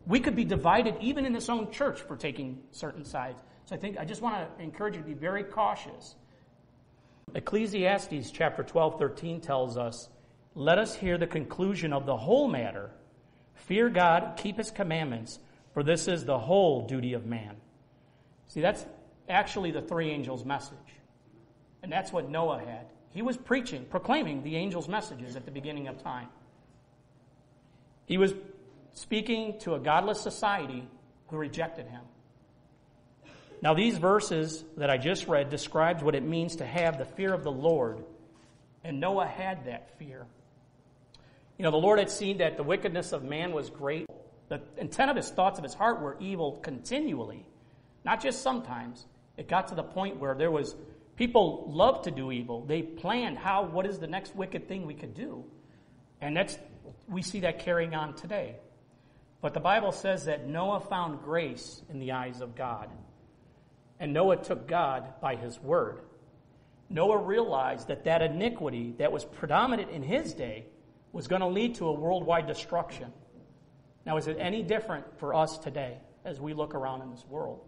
we 0.07 0.21
could 0.21 0.37
be 0.37 0.45
divided 0.45 0.97
even 1.01 1.25
in 1.25 1.33
this 1.33 1.49
own 1.49 1.71
church 1.71 2.01
for 2.03 2.17
taking 2.17 2.61
certain 2.73 3.05
sides. 3.05 3.43
So 3.65 3.75
I 3.75 3.79
think 3.79 3.99
I 3.99 4.05
just 4.05 4.21
want 4.21 4.37
to 4.37 4.63
encourage 4.63 4.97
you 4.97 5.03
to 5.03 5.09
be 5.09 5.15
very 5.15 5.45
cautious. 5.45 6.17
Ecclesiastes 7.35 8.31
chapter 8.31 8.63
12, 8.63 8.99
13 8.99 9.41
tells 9.41 9.79
us, 9.79 10.09
Let 10.55 10.79
us 10.79 10.95
hear 10.95 11.17
the 11.17 11.27
conclusion 11.27 11.93
of 11.93 12.05
the 12.05 12.17
whole 12.17 12.49
matter. 12.49 12.91
Fear 13.55 13.89
God, 13.91 14.35
keep 14.37 14.59
his 14.59 14.71
commandments, 14.71 15.39
for 15.73 15.83
this 15.83 16.07
is 16.07 16.25
the 16.25 16.39
whole 16.39 16.87
duty 16.87 17.15
of 17.15 17.25
man. 17.25 17.57
See, 18.49 18.61
that's 18.61 18.85
actually 19.29 19.71
the 19.71 19.81
three 19.81 20.11
angels' 20.11 20.45
message. 20.45 20.77
And 21.85 21.93
that's 21.93 22.11
what 22.11 22.31
Noah 22.31 22.61
had. 22.61 22.87
He 23.11 23.21
was 23.21 23.37
preaching, 23.37 23.85
proclaiming 23.85 24.43
the 24.43 24.57
angels' 24.57 24.89
messages 24.89 25.37
at 25.37 25.45
the 25.45 25.51
beginning 25.51 25.87
of 25.87 26.03
time. 26.03 26.29
He 28.07 28.17
was 28.17 28.33
speaking 28.95 29.59
to 29.61 29.75
a 29.75 29.79
godless 29.79 30.19
society 30.23 30.89
who 31.29 31.37
rejected 31.37 31.87
him. 31.87 32.01
Now, 33.61 33.75
these 33.75 33.99
verses 33.99 34.65
that 34.79 34.89
I 34.89 34.97
just 34.97 35.29
read 35.29 35.51
describes 35.51 36.03
what 36.03 36.15
it 36.15 36.23
means 36.23 36.57
to 36.57 36.65
have 36.65 36.97
the 36.97 37.05
fear 37.05 37.35
of 37.35 37.45
the 37.45 37.53
Lord, 37.53 38.03
and 38.83 38.99
Noah 38.99 39.27
had 39.27 39.67
that 39.67 39.99
fear. 39.99 40.25
You 41.59 41.65
know, 41.65 41.71
the 41.71 41.77
Lord 41.77 41.99
had 41.99 42.11
seen 42.11 42.39
that 42.39 42.57
the 42.57 42.63
wickedness 42.63 43.13
of 43.13 43.25
man 43.25 43.53
was 43.53 43.69
great. 43.69 44.09
The 44.49 44.63
intent 44.79 45.11
of 45.11 45.19
his 45.19 45.29
thoughts 45.29 45.59
of 45.59 45.65
his 45.65 45.75
heart 45.75 46.01
were 46.01 46.17
evil 46.19 46.53
continually, 46.63 47.45
not 48.07 48.23
just 48.23 48.41
sometimes. 48.41 49.05
It 49.37 49.49
got 49.49 49.69
to 49.69 49.75
the 49.75 49.83
point 49.83 50.19
where 50.19 50.35
there 50.35 50.51
was 50.51 50.75
people 51.17 51.71
love 51.73 52.03
to 52.03 52.11
do 52.11 52.33
evil. 52.33 52.65
They 52.65 52.83
planned 52.83 53.39
how, 53.39 53.65
what 53.65 53.87
is 53.87 53.99
the 53.99 54.07
next 54.07 54.35
wicked 54.35 54.69
thing 54.69 54.87
we 54.87 54.95
could 54.95 55.15
do? 55.15 55.45
And 56.21 56.37
that's, 56.37 56.59
we 57.09 57.23
see 57.23 57.41
that 57.41 57.61
carrying 57.61 57.95
on 57.95 58.15
today. 58.15 58.57
But 59.41 59.55
the 59.55 59.61
Bible 59.61 59.93
says 59.93 60.25
that 60.25 60.49
Noah 60.49 60.81
found 60.81 61.23
grace 61.23 61.83
in 61.91 61.99
the 61.99 62.13
eyes 62.13 62.41
of 62.41 62.55
God. 62.55 62.89
And 64.01 64.13
Noah 64.13 64.39
took 64.39 64.67
God 64.67 65.21
by 65.21 65.37
his 65.37 65.61
word. 65.61 66.01
Noah 66.89 67.19
realized 67.19 67.89
that 67.89 68.05
that 68.05 68.23
iniquity 68.23 68.95
that 68.99 69.13
was 69.13 69.25
predominant 69.25 69.91
in 69.91 70.03
his 70.03 70.33
day 70.33 70.67
was 71.13 71.29
going 71.29 71.41
to 71.41 71.47
lead 71.47 71.77
to 71.77 71.89
a 71.89 71.93
worldwide 71.93 72.47
destruction. 72.47 73.13
Now, 74.05 74.17
is 74.17 74.27
it 74.27 74.37
any 74.39 74.63
different 74.63 75.19
for 75.19 75.35
us 75.35 75.59
today 75.59 75.99
as 76.25 76.41
we 76.41 76.55
look 76.55 76.75
around 76.75 77.03
in 77.03 77.11
this 77.11 77.25
world? 77.29 77.61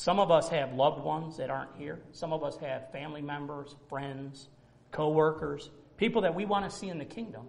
Some 0.00 0.18
of 0.18 0.30
us 0.30 0.48
have 0.48 0.72
loved 0.72 1.04
ones 1.04 1.36
that 1.36 1.50
aren't 1.50 1.76
here. 1.76 2.00
Some 2.12 2.32
of 2.32 2.42
us 2.42 2.56
have 2.56 2.90
family 2.90 3.20
members, 3.20 3.76
friends, 3.90 4.48
co-workers, 4.92 5.68
people 5.98 6.22
that 6.22 6.34
we 6.34 6.46
want 6.46 6.64
to 6.64 6.74
see 6.74 6.88
in 6.88 6.96
the 6.96 7.04
kingdom. 7.04 7.42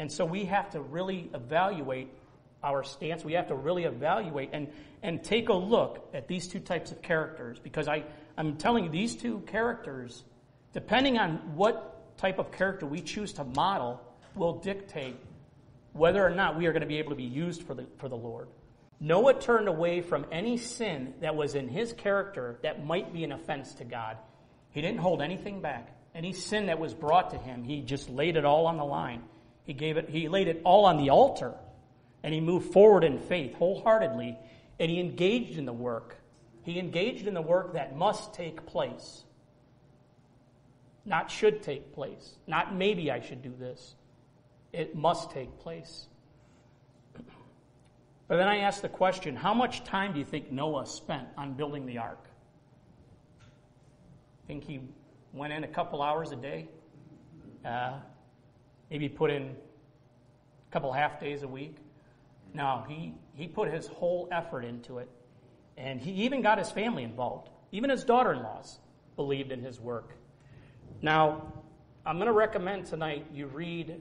And 0.00 0.10
so 0.10 0.24
we 0.24 0.46
have 0.46 0.70
to 0.70 0.80
really 0.80 1.30
evaluate 1.34 2.08
our 2.64 2.82
stance. 2.82 3.24
We 3.24 3.34
have 3.34 3.46
to 3.46 3.54
really 3.54 3.84
evaluate 3.84 4.50
and, 4.52 4.66
and 5.04 5.22
take 5.22 5.48
a 5.48 5.54
look 5.54 6.10
at 6.12 6.26
these 6.26 6.48
two 6.48 6.58
types 6.58 6.90
of 6.90 7.00
characters 7.00 7.60
because 7.60 7.86
I, 7.86 8.02
I'm 8.36 8.56
telling 8.56 8.82
you, 8.82 8.90
these 8.90 9.14
two 9.14 9.38
characters, 9.46 10.24
depending 10.72 11.16
on 11.16 11.54
what 11.54 12.18
type 12.18 12.40
of 12.40 12.50
character 12.50 12.86
we 12.86 13.00
choose 13.00 13.32
to 13.34 13.44
model, 13.44 14.02
will 14.34 14.54
dictate 14.58 15.14
whether 15.92 16.26
or 16.26 16.30
not 16.30 16.58
we 16.58 16.66
are 16.66 16.72
going 16.72 16.80
to 16.82 16.88
be 16.88 16.98
able 16.98 17.10
to 17.10 17.16
be 17.16 17.22
used 17.22 17.62
for 17.62 17.74
the, 17.74 17.86
for 17.98 18.08
the 18.08 18.16
Lord. 18.16 18.48
Noah 18.98 19.34
turned 19.34 19.68
away 19.68 20.00
from 20.00 20.26
any 20.32 20.56
sin 20.56 21.14
that 21.20 21.36
was 21.36 21.54
in 21.54 21.68
his 21.68 21.92
character 21.92 22.58
that 22.62 22.84
might 22.84 23.12
be 23.12 23.24
an 23.24 23.32
offense 23.32 23.74
to 23.74 23.84
God. 23.84 24.16
He 24.70 24.80
didn't 24.80 25.00
hold 25.00 25.20
anything 25.20 25.60
back. 25.60 25.92
Any 26.14 26.32
sin 26.32 26.66
that 26.66 26.78
was 26.78 26.94
brought 26.94 27.30
to 27.30 27.38
him, 27.38 27.62
he 27.62 27.82
just 27.82 28.08
laid 28.08 28.36
it 28.36 28.44
all 28.44 28.66
on 28.66 28.78
the 28.78 28.84
line. 28.84 29.22
He 29.64 29.74
gave 29.74 29.96
it, 29.98 30.08
he 30.08 30.28
laid 30.28 30.48
it 30.48 30.62
all 30.64 30.86
on 30.86 30.96
the 30.96 31.10
altar 31.10 31.54
and 32.22 32.32
he 32.32 32.40
moved 32.40 32.72
forward 32.72 33.04
in 33.04 33.18
faith 33.18 33.54
wholeheartedly 33.54 34.38
and 34.78 34.90
he 34.90 34.98
engaged 34.98 35.58
in 35.58 35.66
the 35.66 35.72
work. 35.72 36.16
He 36.62 36.78
engaged 36.78 37.26
in 37.26 37.34
the 37.34 37.42
work 37.42 37.74
that 37.74 37.96
must 37.96 38.32
take 38.32 38.66
place. 38.66 39.24
Not 41.04 41.30
should 41.30 41.62
take 41.62 41.94
place. 41.94 42.34
Not 42.46 42.74
maybe 42.74 43.10
I 43.10 43.20
should 43.20 43.42
do 43.42 43.52
this. 43.56 43.94
It 44.72 44.96
must 44.96 45.30
take 45.30 45.58
place. 45.60 46.06
But 48.28 48.38
then 48.38 48.48
I 48.48 48.58
ask 48.58 48.82
the 48.82 48.88
question 48.88 49.36
how 49.36 49.54
much 49.54 49.84
time 49.84 50.12
do 50.12 50.18
you 50.18 50.24
think 50.24 50.50
Noah 50.50 50.86
spent 50.86 51.28
on 51.36 51.54
building 51.54 51.86
the 51.86 51.98
ark? 51.98 52.28
I 53.40 54.46
Think 54.46 54.64
he 54.64 54.80
went 55.32 55.52
in 55.52 55.64
a 55.64 55.68
couple 55.68 56.02
hours 56.02 56.32
a 56.32 56.36
day? 56.36 56.68
Uh, 57.64 57.94
maybe 58.90 59.08
put 59.08 59.30
in 59.30 59.42
a 59.42 60.72
couple 60.72 60.92
half 60.92 61.20
days 61.20 61.42
a 61.42 61.48
week. 61.48 61.76
No, 62.54 62.84
he, 62.88 63.14
he 63.34 63.46
put 63.46 63.70
his 63.70 63.86
whole 63.86 64.28
effort 64.32 64.64
into 64.64 64.98
it. 64.98 65.08
And 65.76 66.00
he 66.00 66.10
even 66.24 66.42
got 66.42 66.58
his 66.58 66.70
family 66.70 67.02
involved. 67.02 67.50
Even 67.70 67.90
his 67.90 68.04
daughter 68.04 68.32
in 68.32 68.42
laws 68.42 68.78
believed 69.16 69.52
in 69.52 69.60
his 69.62 69.80
work. 69.80 70.14
Now, 71.02 71.52
I'm 72.06 72.16
going 72.16 72.26
to 72.26 72.32
recommend 72.32 72.86
tonight 72.86 73.26
you 73.32 73.46
read 73.46 74.00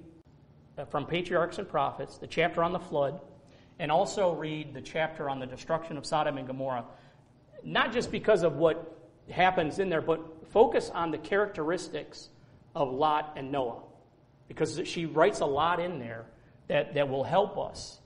uh, 0.77 0.85
from 0.85 1.05
Patriarchs 1.05 1.57
and 1.57 1.67
Prophets, 1.67 2.17
the 2.17 2.27
chapter 2.27 2.63
on 2.63 2.71
the 2.71 2.79
flood, 2.79 3.19
and 3.79 3.91
also 3.91 4.33
read 4.33 4.73
the 4.73 4.81
chapter 4.81 5.29
on 5.29 5.39
the 5.39 5.45
destruction 5.45 5.97
of 5.97 6.05
Sodom 6.05 6.37
and 6.37 6.47
Gomorrah. 6.47 6.85
Not 7.63 7.93
just 7.93 8.11
because 8.11 8.43
of 8.43 8.55
what 8.55 8.97
happens 9.29 9.79
in 9.79 9.89
there, 9.89 10.01
but 10.01 10.49
focus 10.51 10.89
on 10.93 11.11
the 11.11 11.17
characteristics 11.17 12.29
of 12.75 12.91
Lot 12.93 13.33
and 13.35 13.51
Noah 13.51 13.81
because 14.47 14.81
she 14.85 15.05
writes 15.05 15.39
a 15.39 15.45
lot 15.45 15.79
in 15.79 15.99
there 15.99 16.25
that, 16.67 16.93
that 16.93 17.09
will 17.09 17.23
help 17.23 17.57
us 17.57 17.99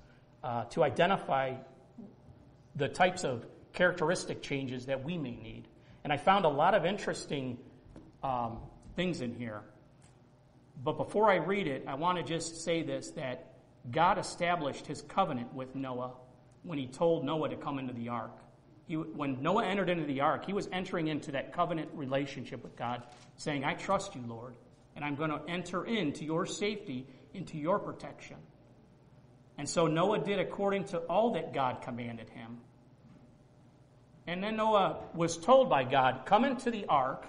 uh, 0.43 0.63
to 0.65 0.83
identify 0.83 1.55
the 2.75 2.87
types 2.87 3.23
of 3.23 3.45
characteristic 3.73 4.41
changes 4.41 4.85
that 4.85 5.03
we 5.03 5.17
may 5.17 5.35
need. 5.35 5.67
And 6.03 6.13
I 6.13 6.17
found 6.17 6.45
a 6.45 6.49
lot 6.49 6.75
of 6.75 6.85
interesting 6.85 7.57
um, 8.23 8.59
things 8.95 9.21
in 9.21 9.35
here. 9.35 9.61
But 10.81 10.97
before 10.97 11.29
I 11.29 11.35
read 11.35 11.67
it, 11.67 11.83
I 11.87 11.95
want 11.95 12.17
to 12.17 12.23
just 12.23 12.63
say 12.63 12.83
this 12.83 13.11
that 13.11 13.48
God 13.91 14.17
established 14.17 14.87
his 14.87 15.01
covenant 15.01 15.53
with 15.53 15.75
Noah 15.75 16.11
when 16.63 16.77
he 16.77 16.87
told 16.87 17.25
Noah 17.25 17.49
to 17.49 17.55
come 17.55 17.79
into 17.79 17.93
the 17.93 18.09
ark. 18.09 18.37
He, 18.85 18.95
when 18.95 19.41
Noah 19.41 19.65
entered 19.65 19.89
into 19.89 20.05
the 20.05 20.21
ark, 20.21 20.45
he 20.45 20.53
was 20.53 20.67
entering 20.71 21.07
into 21.07 21.31
that 21.31 21.53
covenant 21.53 21.89
relationship 21.93 22.63
with 22.63 22.75
God, 22.75 23.03
saying, 23.37 23.63
I 23.63 23.75
trust 23.75 24.15
you, 24.15 24.23
Lord 24.27 24.55
and 24.99 25.05
I'm 25.05 25.15
going 25.15 25.29
to 25.29 25.39
enter 25.47 25.85
into 25.85 26.25
your 26.25 26.45
safety, 26.45 27.07
into 27.33 27.57
your 27.57 27.79
protection. 27.79 28.35
And 29.57 29.67
so 29.67 29.87
Noah 29.87 30.19
did 30.19 30.39
according 30.39 30.85
to 30.87 30.97
all 30.97 31.33
that 31.35 31.53
God 31.53 31.81
commanded 31.83 32.29
him. 32.29 32.57
And 34.27 34.43
then 34.43 34.57
Noah 34.57 34.97
was 35.13 35.37
told 35.37 35.69
by 35.69 35.85
God, 35.85 36.25
Come 36.25 36.43
into 36.43 36.69
the 36.69 36.85
ark, 36.87 37.25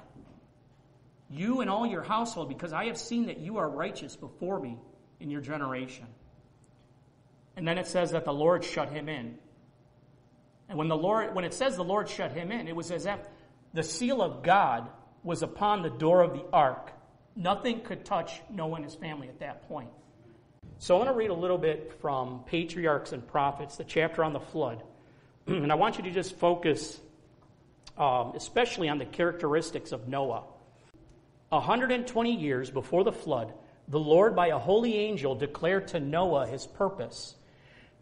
you 1.31 1.61
and 1.61 1.71
all 1.71 1.87
your 1.87 2.03
household, 2.03 2.49
because 2.49 2.73
I 2.73 2.87
have 2.87 2.99
seen 2.99 3.27
that 3.27 3.39
you 3.39 3.59
are 3.59 3.71
righteous 3.71 4.17
before 4.17 4.59
me 4.59 4.77
in 5.21 5.31
your 5.31 5.41
generation. 5.41 6.07
And 7.61 7.69
then 7.69 7.79
it 7.79 7.87
says 7.87 8.11
that 8.11 8.25
the 8.25 8.33
Lord 8.33 8.65
shut 8.65 8.91
him 8.91 9.09
in. 9.09 9.37
And 10.69 10.77
when 10.77 10.89
the 10.89 10.97
Lord 10.97 11.35
when 11.37 11.45
it 11.45 11.55
says 11.55 11.77
the 11.77 11.85
Lord 11.85 12.09
shut 12.09 12.33
him 12.33 12.51
in, 12.51 12.67
it 12.67 12.75
was 12.75 12.91
as 12.91 13.07
if 13.07 13.21
the 13.73 13.85
seal 13.85 14.21
of 14.21 14.43
God 14.43 14.89
was 15.23 15.45
upon 15.45 15.83
the 15.83 15.91
door 15.91 16.23
of 16.23 16.33
the 16.33 16.45
ark 16.53 16.91
Nothing 17.37 17.81
could 17.81 18.05
touch 18.05 18.41
Noah 18.51 18.77
and 18.77 18.85
his 18.85 18.95
family 18.95 19.29
at 19.29 19.39
that 19.41 19.67
point. 19.69 19.89
So 20.79 20.97
I 20.97 20.99
want 20.99 21.11
to 21.11 21.15
read 21.15 21.31
a 21.31 21.35
little 21.35 21.59
bit 21.59 21.99
from 22.01 22.43
Patriarchs 22.45 23.13
and 23.13 23.27
Prophets, 23.27 23.77
the 23.77 23.85
chapter 23.85 24.25
on 24.25 24.33
the 24.33 24.41
flood. 24.41 24.83
and 25.47 25.71
I 25.71 25.75
want 25.77 25.97
you 25.97 26.05
to 26.05 26.11
just 26.11 26.37
focus 26.37 27.01
um, 27.97 28.33
especially 28.35 28.89
on 28.89 28.99
the 28.99 29.05
characteristics 29.05 29.93
of 29.93 30.09
Noah. 30.09 30.45
120 31.51 32.35
years 32.35 32.71
before 32.71 33.05
the 33.05 33.13
flood, 33.13 33.53
the 33.89 33.99
Lord, 33.99 34.37
by 34.37 34.49
a 34.49 34.59
holy 34.59 34.97
angel, 34.97 35.35
declared 35.35 35.89
to 35.89 36.01
Noah 36.01 36.47
his 36.47 36.67
purpose, 36.67 37.35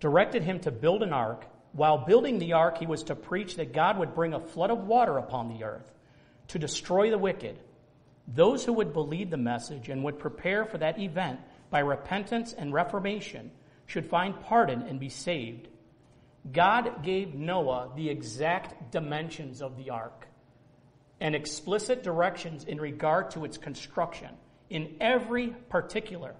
directed 0.00 0.42
him 0.42 0.60
to 0.60 0.70
build 0.70 1.02
an 1.02 1.12
ark. 1.12 1.46
While 1.72 2.06
building 2.06 2.38
the 2.38 2.54
ark, 2.54 2.78
he 2.78 2.86
was 2.86 3.02
to 3.04 3.14
preach 3.14 3.56
that 3.56 3.72
God 3.72 3.98
would 3.98 4.14
bring 4.14 4.34
a 4.34 4.40
flood 4.40 4.70
of 4.70 4.86
water 4.86 5.18
upon 5.18 5.48
the 5.48 5.64
earth 5.64 5.92
to 6.48 6.58
destroy 6.58 7.10
the 7.10 7.18
wicked 7.18 7.58
those 8.28 8.64
who 8.64 8.74
would 8.74 8.92
believe 8.92 9.30
the 9.30 9.38
message 9.38 9.88
and 9.88 10.04
would 10.04 10.18
prepare 10.18 10.66
for 10.66 10.78
that 10.78 10.98
event 10.98 11.40
by 11.70 11.80
repentance 11.80 12.52
and 12.52 12.74
reformation 12.74 13.50
should 13.86 14.06
find 14.06 14.38
pardon 14.42 14.82
and 14.82 15.00
be 15.00 15.08
saved. 15.08 15.68
God 16.52 17.02
gave 17.02 17.34
Noah 17.34 17.90
the 17.96 18.10
exact 18.10 18.92
dimensions 18.92 19.62
of 19.62 19.76
the 19.78 19.90
ark 19.90 20.28
and 21.20 21.34
explicit 21.34 22.02
directions 22.02 22.64
in 22.64 22.78
regard 22.78 23.30
to 23.30 23.44
its 23.46 23.56
construction 23.56 24.30
in 24.68 24.96
every 25.00 25.48
particular. 25.70 26.34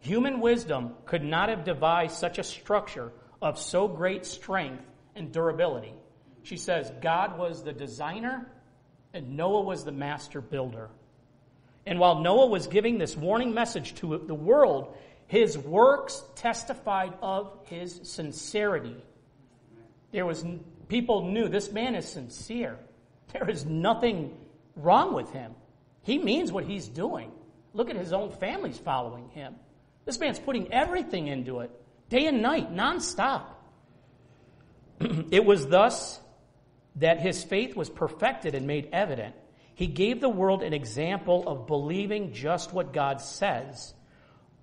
Human 0.00 0.40
wisdom 0.40 0.94
could 1.04 1.24
not 1.24 1.48
have 1.48 1.64
devised 1.64 2.16
such 2.16 2.38
a 2.38 2.44
structure 2.44 3.12
of 3.42 3.58
so 3.58 3.88
great 3.88 4.24
strength 4.24 4.84
and 5.14 5.32
durability. 5.32 5.94
She 6.42 6.56
says 6.56 6.92
God 7.00 7.38
was 7.38 7.64
the 7.64 7.72
designer 7.72 8.46
and 9.12 9.36
Noah 9.36 9.62
was 9.62 9.84
the 9.84 9.92
master 9.92 10.40
builder. 10.40 10.90
And 11.86 11.98
while 11.98 12.20
Noah 12.20 12.46
was 12.46 12.66
giving 12.66 12.98
this 12.98 13.16
warning 13.16 13.54
message 13.54 13.94
to 13.96 14.18
the 14.18 14.34
world, 14.34 14.96
his 15.26 15.56
works 15.56 16.22
testified 16.34 17.14
of 17.22 17.52
his 17.64 18.00
sincerity. 18.04 18.96
There 20.12 20.26
was 20.26 20.44
people 20.88 21.30
knew 21.30 21.48
this 21.48 21.72
man 21.72 21.94
is 21.94 22.08
sincere. 22.08 22.78
There 23.32 23.48
is 23.48 23.64
nothing 23.64 24.36
wrong 24.76 25.14
with 25.14 25.30
him. 25.32 25.52
He 26.02 26.18
means 26.18 26.52
what 26.52 26.64
he's 26.64 26.86
doing. 26.86 27.32
Look 27.74 27.90
at 27.90 27.96
his 27.96 28.12
own 28.12 28.30
family's 28.30 28.78
following 28.78 29.28
him. 29.30 29.56
This 30.06 30.20
man's 30.20 30.38
putting 30.38 30.72
everything 30.72 31.26
into 31.26 31.60
it, 31.60 31.70
day 32.08 32.26
and 32.26 32.40
night, 32.40 32.72
nonstop. 32.72 33.42
it 35.30 35.44
was 35.44 35.66
thus 35.66 36.20
that 36.94 37.20
his 37.20 37.44
faith 37.44 37.76
was 37.76 37.90
perfected 37.90 38.54
and 38.54 38.66
made 38.66 38.88
evident. 38.92 39.34
He 39.74 39.88
gave 39.88 40.20
the 40.20 40.28
world 40.28 40.62
an 40.62 40.72
example 40.72 41.46
of 41.46 41.66
believing 41.66 42.32
just 42.32 42.72
what 42.72 42.94
God 42.94 43.20
says. 43.20 43.92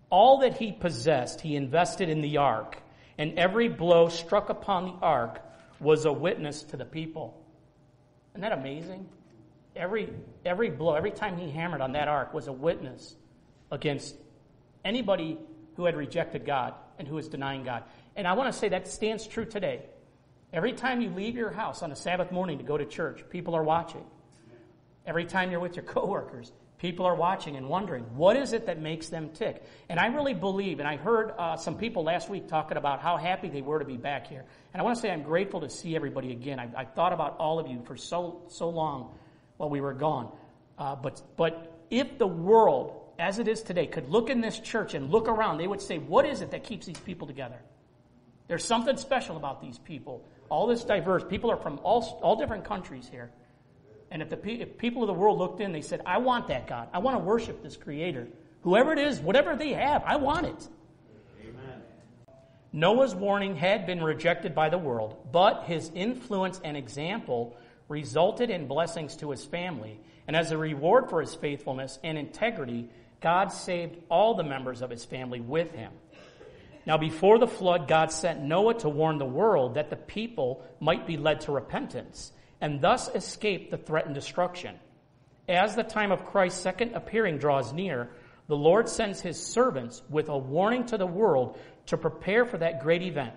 All 0.10 0.40
that 0.40 0.58
he 0.58 0.72
possessed, 0.72 1.42
he 1.42 1.56
invested 1.56 2.10
in 2.10 2.22
the 2.22 2.38
ark, 2.38 2.82
and 3.18 3.38
every 3.38 3.68
blow 3.68 4.08
struck 4.08 4.50
upon 4.50 4.86
the 4.86 4.94
ark 5.06 5.40
was 5.80 6.06
a 6.06 6.14
witness 6.14 6.64
to 6.64 6.78
the 6.78 6.86
people. 6.86 7.40
Isn't 8.32 8.42
that 8.42 8.54
amazing? 8.54 9.08
Every, 9.76 10.10
every 10.46 10.70
blow, 10.70 10.96
every 10.96 11.12
time 11.12 11.38
he 11.38 11.50
hammered 11.50 11.82
on 11.82 11.92
that 11.92 12.08
ark 12.08 12.34
was 12.34 12.48
a 12.48 12.54
witness 12.54 13.16
against 13.72 14.16
anybody 14.84 15.38
who 15.76 15.86
had 15.86 15.96
rejected 15.96 16.46
God 16.46 16.74
and 17.00 17.08
who 17.08 17.16
was 17.16 17.28
denying 17.28 17.64
God. 17.64 17.84
And 18.16 18.28
I 18.28 18.34
want 18.34 18.52
to 18.54 18.58
say 18.58 18.70
that 18.70 18.88
stands 18.88 19.26
true 19.26 19.46
today. 19.46 19.82
Every 20.52 20.74
time 20.74 21.02
you 21.02 21.10
leave 21.10 21.36
your 21.36 21.50
house 21.50 21.82
on 21.82 21.92
a 21.92 21.96
Sabbath 21.96 22.32
morning 22.32 22.60
to 22.60 22.64
go 22.64 22.78
to 22.78 22.86
church, 22.86 23.24
people 23.30 23.56
are 23.56 23.64
watching. 23.64 24.06
Every 25.06 25.26
time 25.26 25.50
you're 25.50 25.60
with 25.60 25.76
your 25.76 25.86
coworkers, 25.96 26.52
people 26.78 27.06
are 27.06 27.16
watching 27.16 27.56
and 27.56 27.68
wondering, 27.68 28.04
what 28.16 28.36
is 28.36 28.54
it 28.54 28.68
that 28.68 28.80
makes 28.80 29.10
them 29.10 29.30
tick? 29.30 29.64
And 29.90 30.00
I 30.00 30.08
really 30.08 30.34
believe, 30.34 30.80
and 30.80 30.88
I 30.88 30.98
heard 30.98 31.32
uh, 31.38 31.56
some 31.56 31.78
people 31.78 32.04
last 32.04 32.30
week 32.30 32.48
talking 32.48 32.78
about 32.78 33.00
how 33.00 33.18
happy 33.18 33.50
they 33.50 33.62
were 33.62 33.80
to 33.80 33.86
be 33.86 33.98
back 33.98 34.28
here. 34.28 34.46
And 34.74 34.82
I 34.82 34.84
want 34.84 34.98
to 34.98 35.02
say 35.02 35.10
I'm 35.10 35.24
grateful 35.24 35.62
to 35.62 35.70
see 35.70 35.96
everybody 35.96 36.32
again. 36.32 36.60
I, 36.60 36.70
I 36.76 36.86
thought 36.86 37.14
about 37.14 37.38
all 37.40 37.58
of 37.58 37.68
you 37.68 37.82
for 37.86 37.98
so, 37.98 38.44
so 38.50 38.70
long 38.70 39.16
while 39.58 39.70
we 39.70 39.82
were 39.82 39.94
gone. 39.94 40.32
Uh, 40.78 40.96
but, 40.96 41.22
but 41.38 41.86
if 41.90 42.18
the 42.18 42.28
world, 42.28 43.03
as 43.24 43.40
it 43.40 43.48
is 43.48 43.62
today, 43.62 43.88
could 43.88 44.10
look 44.10 44.30
in 44.30 44.42
this 44.42 44.60
church 44.60 44.94
and 44.94 45.10
look 45.10 45.30
around, 45.30 45.58
they 45.58 45.68
would 45.68 45.82
say, 45.82 45.98
what 45.98 46.26
is 46.26 46.42
it 46.42 46.52
that 46.52 46.64
keeps 46.64 46.86
these 46.86 47.00
people 47.00 47.26
together? 47.26 47.60
There's 48.50 48.66
something 48.66 48.98
special 48.98 49.38
about 49.38 49.62
these 49.62 49.78
people 49.78 50.26
all 50.50 50.68
this 50.68 50.84
diverse. 50.84 51.24
People 51.28 51.50
are 51.50 51.58
from 51.58 51.80
all, 51.84 52.20
all 52.22 52.36
different 52.36 52.64
countries 52.64 53.08
here. 53.10 53.32
And 54.12 54.22
if 54.22 54.30
the 54.30 54.38
if 54.48 54.78
people 54.78 55.02
of 55.02 55.08
the 55.08 55.14
world 55.14 55.40
looked 55.40 55.62
in, 55.62 55.72
they 55.72 55.82
said, 55.82 56.02
I 56.06 56.20
want 56.20 56.48
that 56.50 56.68
God. 56.68 56.90
I 56.94 57.00
want 57.00 57.18
to 57.18 57.24
worship 57.24 57.64
this 57.64 57.76
creator. 57.76 58.28
Whoever 58.62 58.94
it 58.94 59.00
is, 59.00 59.20
whatever 59.20 59.56
they 59.56 59.74
have, 59.74 60.04
I 60.06 60.18
want 60.18 60.46
it. 60.46 60.68
Amen. 61.42 61.82
Noah's 62.72 63.16
warning 63.16 63.56
had 63.56 63.88
been 63.88 64.04
rejected 64.04 64.54
by 64.54 64.70
the 64.70 64.78
world, 64.78 65.18
but 65.32 65.64
his 65.64 65.90
influence 65.96 66.62
and 66.64 66.78
example 66.78 67.58
resulted 67.90 68.52
in 68.52 68.68
blessings 68.68 69.16
to 69.18 69.32
his 69.32 69.44
family. 69.44 70.00
And 70.28 70.36
as 70.36 70.52
a 70.52 70.58
reward 70.58 71.10
for 71.10 71.20
his 71.20 71.34
faithfulness 71.34 71.98
and 72.04 72.16
integrity, 72.16 72.90
God 73.24 73.54
saved 73.54 73.98
all 74.10 74.36
the 74.36 74.44
members 74.44 74.82
of 74.82 74.90
his 74.90 75.06
family 75.06 75.40
with 75.40 75.72
him. 75.72 75.94
Now, 76.86 76.98
before 76.98 77.40
the 77.40 77.48
flood, 77.48 77.88
God 77.88 78.12
sent 78.12 78.42
Noah 78.42 78.74
to 78.80 78.90
warn 78.90 79.18
the 79.18 79.26
world 79.26 79.76
that 79.76 79.90
the 79.90 79.96
people 79.96 80.62
might 80.82 81.08
be 81.08 81.16
led 81.16 81.40
to 81.42 81.54
repentance 81.54 82.34
and 82.60 82.82
thus 82.82 83.08
escape 83.16 83.72
the 83.72 83.78
threatened 83.78 84.16
destruction. 84.16 84.76
As 85.48 85.74
the 85.74 85.84
time 85.84 86.12
of 86.12 86.26
Christ's 86.26 86.60
second 86.60 86.96
appearing 86.96 87.38
draws 87.38 87.72
near, 87.72 88.10
the 88.48 88.58
Lord 88.58 88.90
sends 88.90 89.22
his 89.22 89.42
servants 89.42 90.02
with 90.10 90.28
a 90.28 90.38
warning 90.38 90.86
to 90.88 90.98
the 90.98 91.08
world 91.08 91.58
to 91.86 91.98
prepare 91.98 92.44
for 92.44 92.58
that 92.58 92.82
great 92.82 93.04
event. 93.04 93.34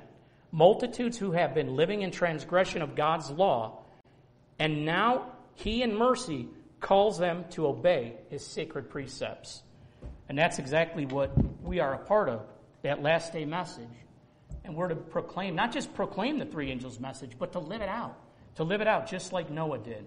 Multitudes 0.50 1.16
who 1.16 1.30
have 1.30 1.54
been 1.54 1.76
living 1.76 2.02
in 2.02 2.10
transgression 2.10 2.82
of 2.82 2.96
God's 2.96 3.30
law, 3.30 3.84
and 4.58 4.84
now 4.84 5.30
he 5.54 5.82
in 5.82 5.94
mercy 5.96 6.48
calls 6.80 7.18
them 7.18 7.44
to 7.50 7.68
obey 7.68 8.14
his 8.30 8.44
sacred 8.44 8.90
precepts. 8.90 9.62
And 10.28 10.36
that's 10.36 10.58
exactly 10.58 11.06
what 11.06 11.32
we 11.62 11.80
are 11.80 11.94
a 11.94 11.98
part 11.98 12.28
of 12.28 12.42
that 12.82 13.02
last 13.02 13.32
day 13.32 13.44
message. 13.44 13.88
And 14.64 14.74
we're 14.74 14.88
to 14.88 14.96
proclaim, 14.96 15.54
not 15.54 15.72
just 15.72 15.94
proclaim 15.94 16.38
the 16.38 16.44
three 16.44 16.70
angels' 16.70 16.98
message, 16.98 17.32
but 17.38 17.52
to 17.52 17.60
live 17.60 17.82
it 17.82 17.88
out. 17.88 18.18
To 18.56 18.64
live 18.64 18.80
it 18.80 18.88
out 18.88 19.08
just 19.08 19.32
like 19.32 19.50
Noah 19.50 19.78
did. 19.78 20.04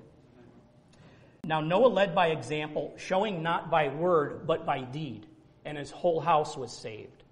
Now, 1.43 1.62
Noah 1.62 1.88
led 1.88 2.13
by 2.13 2.27
example, 2.27 2.93
showing 2.97 3.41
not 3.41 3.71
by 3.71 3.88
word, 3.88 4.45
but 4.45 4.65
by 4.65 4.82
deed, 4.82 5.25
and 5.63 5.77
his 5.77 5.89
whole 5.89 6.19
house 6.19 6.58
was 6.58 6.71
saved. 6.71 7.23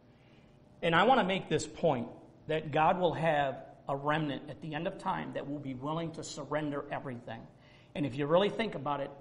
And 0.82 0.96
I 0.96 1.04
want 1.04 1.20
to 1.20 1.26
make 1.26 1.50
this 1.50 1.68
point 1.68 2.08
that 2.48 2.72
God 2.72 3.00
will 3.00 3.14
have 3.14 3.64
a 3.90 3.96
remnant 3.96 4.44
at 4.50 4.62
the 4.62 4.76
end 4.76 4.88
of 4.88 4.98
time 4.98 5.34
that 5.34 5.50
will 5.50 5.60
be 5.60 5.74
willing 5.74 6.12
to 6.12 6.24
surrender 6.24 6.86
everything. 6.92 7.42
And 7.96 8.06
if 8.06 8.16
you 8.16 8.26
really 8.28 8.50
think 8.50 8.76
about 8.76 9.02
it, 9.02 9.12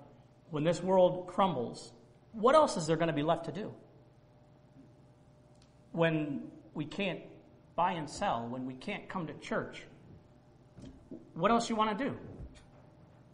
when 0.51 0.65
this 0.65 0.83
world 0.83 1.27
crumbles, 1.27 1.93
what 2.37 2.55
else 2.55 2.77
is 2.77 2.87
there 2.87 2.97
going 2.97 3.09
to 3.09 3.15
be 3.15 3.23
left 3.23 3.47
to 3.47 3.53
do? 3.53 3.75
when 5.97 6.43
we 6.75 6.85
can't 6.85 7.21
buy 7.75 7.93
and 7.93 8.09
sell, 8.09 8.47
when 8.49 8.67
we 8.67 8.75
can't 8.75 9.09
come 9.09 9.27
to 9.27 9.33
church, 9.35 9.83
what 11.35 11.51
else 11.51 11.71
you 11.71 11.75
want 11.75 11.99
to 11.99 12.05
do? 12.05 12.17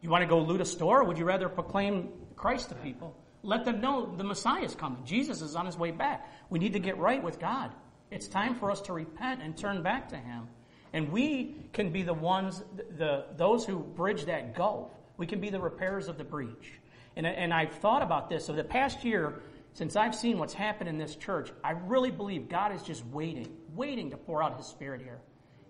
You 0.01 0.09
want 0.09 0.23
to 0.23 0.29
go 0.29 0.41
loot 0.41 0.61
a 0.61 0.65
store, 0.65 1.01
or 1.01 1.05
would 1.05 1.19
you 1.19 1.25
rather 1.25 1.49
proclaim 1.49 2.09
Christ 2.37 2.69
to 2.69 2.75
people? 2.77 3.17
Let 3.43 3.65
them 3.65 3.81
know 3.81 4.15
the 4.17 4.25
Messiah 4.25 4.63
is 4.63 4.75
coming. 4.75 5.05
Jesus 5.05 5.43
is 5.43 5.57
on 5.57 5.67
his 5.67 5.77
way 5.77 5.91
back. 5.91 6.29
We 6.51 6.61
need 6.61 6.73
to 6.75 6.79
get 6.79 6.99
right 6.99 7.23
with 7.23 7.41
God. 7.41 7.73
It's 8.13 8.29
time 8.29 8.55
for 8.55 8.71
us 8.71 8.81
to 8.83 8.93
repent 8.93 9.43
and 9.43 9.57
turn 9.57 9.83
back 9.83 10.09
to 10.11 10.17
Him. 10.17 10.47
And 10.93 11.11
we 11.11 11.57
can 11.73 11.91
be 11.91 12.03
the 12.03 12.15
ones, 12.15 12.63
the, 12.99 13.25
those 13.37 13.65
who 13.65 13.79
bridge 13.79 14.27
that 14.27 14.55
gulf. 14.55 14.91
We 15.17 15.27
can 15.27 15.41
be 15.41 15.49
the 15.51 15.61
repairers 15.61 16.09
of 16.09 16.19
the 16.19 16.25
breach. 16.25 16.79
And, 17.17 17.27
and 17.27 17.53
I've 17.53 17.73
thought 17.73 18.03
about 18.03 18.29
this. 18.29 18.47
So 18.47 18.53
the 18.53 18.65
past 18.65 19.05
year, 19.05 19.41
since 19.75 19.97
I've 19.97 20.15
seen 20.15 20.39
what's 20.39 20.55
happened 20.55 20.89
in 20.89 20.99
this 20.99 21.17
church, 21.17 21.51
I 21.65 21.73
really 21.73 22.11
believe 22.11 22.49
God 22.49 22.75
is 22.75 22.83
just 22.83 23.05
waiting, 23.07 23.49
waiting 23.75 24.11
to 24.11 24.17
pour 24.17 24.43
out 24.43 24.57
His 24.57 24.67
Spirit 24.67 25.03
here. 25.03 25.21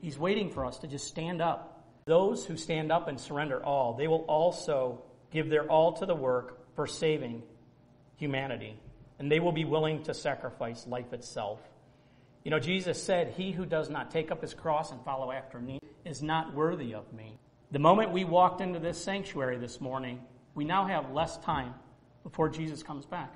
He's 0.00 0.18
waiting 0.18 0.50
for 0.50 0.64
us 0.64 0.78
to 0.78 0.86
just 0.86 1.06
stand 1.06 1.40
up. 1.40 1.84
Those 2.04 2.44
who 2.44 2.56
stand 2.56 2.90
up 2.90 3.06
and 3.06 3.18
surrender 3.18 3.64
all, 3.64 3.94
they 3.94 4.08
will 4.08 4.24
also 4.28 5.02
give 5.30 5.48
their 5.48 5.70
all 5.70 5.92
to 5.94 6.06
the 6.06 6.14
work 6.14 6.74
for 6.74 6.86
saving 6.86 7.42
humanity. 8.16 8.76
And 9.18 9.30
they 9.30 9.38
will 9.38 9.52
be 9.52 9.64
willing 9.64 10.02
to 10.04 10.14
sacrifice 10.14 10.86
life 10.86 11.12
itself. 11.12 11.60
You 12.44 12.50
know, 12.50 12.58
Jesus 12.58 13.00
said, 13.00 13.34
He 13.36 13.52
who 13.52 13.64
does 13.64 13.88
not 13.88 14.10
take 14.10 14.32
up 14.32 14.42
his 14.42 14.52
cross 14.52 14.90
and 14.90 15.00
follow 15.04 15.30
after 15.30 15.60
me 15.60 15.78
is 16.04 16.22
not 16.22 16.54
worthy 16.54 16.94
of 16.94 17.12
me. 17.12 17.38
The 17.70 17.78
moment 17.78 18.10
we 18.10 18.24
walked 18.24 18.60
into 18.60 18.80
this 18.80 19.02
sanctuary 19.02 19.58
this 19.58 19.80
morning, 19.80 20.20
we 20.54 20.64
now 20.64 20.86
have 20.86 21.12
less 21.12 21.38
time 21.38 21.74
before 22.22 22.48
Jesus 22.48 22.82
comes 22.82 23.06
back. 23.06 23.34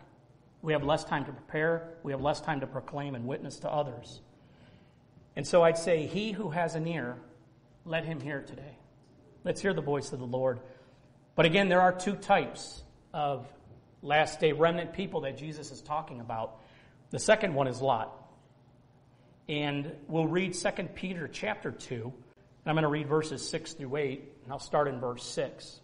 We 0.62 0.72
have 0.72 0.84
less 0.84 1.04
time 1.04 1.24
to 1.24 1.32
prepare. 1.32 1.94
We 2.02 2.12
have 2.12 2.20
less 2.20 2.40
time 2.40 2.60
to 2.60 2.66
proclaim 2.66 3.14
and 3.14 3.26
witness 3.26 3.58
to 3.60 3.70
others. 3.70 4.20
And 5.34 5.46
so 5.46 5.62
I'd 5.62 5.78
say, 5.78 6.06
He 6.06 6.32
who 6.32 6.50
has 6.50 6.74
an 6.74 6.86
ear, 6.86 7.16
let 7.84 8.04
him 8.04 8.20
hear 8.20 8.42
today. 8.42 8.78
Let's 9.44 9.60
hear 9.60 9.72
the 9.72 9.82
voice 9.82 10.12
of 10.12 10.18
the 10.18 10.26
Lord. 10.26 10.60
But 11.36 11.46
again, 11.46 11.68
there 11.68 11.80
are 11.80 11.92
two 11.92 12.16
types 12.16 12.82
of 13.12 13.46
last 14.02 14.40
day 14.40 14.52
remnant 14.52 14.92
people 14.92 15.22
that 15.22 15.36
Jesus 15.36 15.70
is 15.70 15.80
talking 15.82 16.20
about. 16.20 16.60
The 17.10 17.18
second 17.18 17.54
one 17.54 17.68
is 17.68 17.80
Lot. 17.80 18.12
And 19.48 19.92
we'll 20.08 20.26
read 20.26 20.54
2 20.54 20.70
Peter 20.94 21.28
chapter 21.28 21.70
2. 21.70 21.94
And 21.94 22.12
I'm 22.66 22.74
going 22.74 22.82
to 22.82 22.88
read 22.88 23.06
verses 23.06 23.48
6 23.48 23.74
through 23.74 23.94
8, 23.94 24.24
and 24.42 24.52
I'll 24.52 24.58
start 24.58 24.88
in 24.88 24.98
verse 24.98 25.24
6 25.24 25.80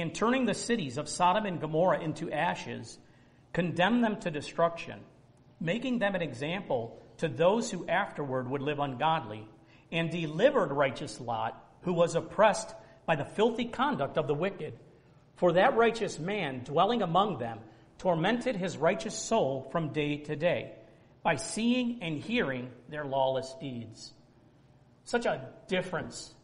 and 0.00 0.14
turning 0.14 0.46
the 0.46 0.54
cities 0.54 0.98
of 0.98 1.08
Sodom 1.08 1.46
and 1.46 1.60
Gomorrah 1.60 2.00
into 2.00 2.30
ashes, 2.30 2.98
condemned 3.52 4.04
them 4.04 4.16
to 4.20 4.30
destruction, 4.30 5.00
making 5.60 5.98
them 5.98 6.14
an 6.14 6.22
example 6.22 7.00
to 7.18 7.28
those 7.28 7.70
who 7.70 7.88
afterward 7.88 8.48
would 8.50 8.62
live 8.62 8.78
ungodly, 8.78 9.48
and 9.90 10.10
delivered 10.10 10.72
righteous 10.72 11.20
Lot, 11.20 11.62
who 11.82 11.92
was 11.92 12.14
oppressed 12.14 12.74
by 13.06 13.16
the 13.16 13.24
filthy 13.24 13.64
conduct 13.64 14.18
of 14.18 14.26
the 14.26 14.34
wicked. 14.34 14.74
For 15.36 15.52
that 15.52 15.76
righteous 15.76 16.18
man 16.18 16.64
dwelling 16.64 17.02
among 17.02 17.38
them 17.38 17.60
tormented 17.98 18.56
his 18.56 18.76
righteous 18.76 19.16
soul 19.16 19.68
from 19.70 19.92
day 19.92 20.18
to 20.18 20.36
day 20.36 20.72
by 21.22 21.36
seeing 21.36 22.02
and 22.02 22.18
hearing 22.18 22.70
their 22.88 23.04
lawless 23.04 23.54
deeds. 23.60 24.12
Such 25.04 25.26
a 25.26 25.48
difference 25.68 26.34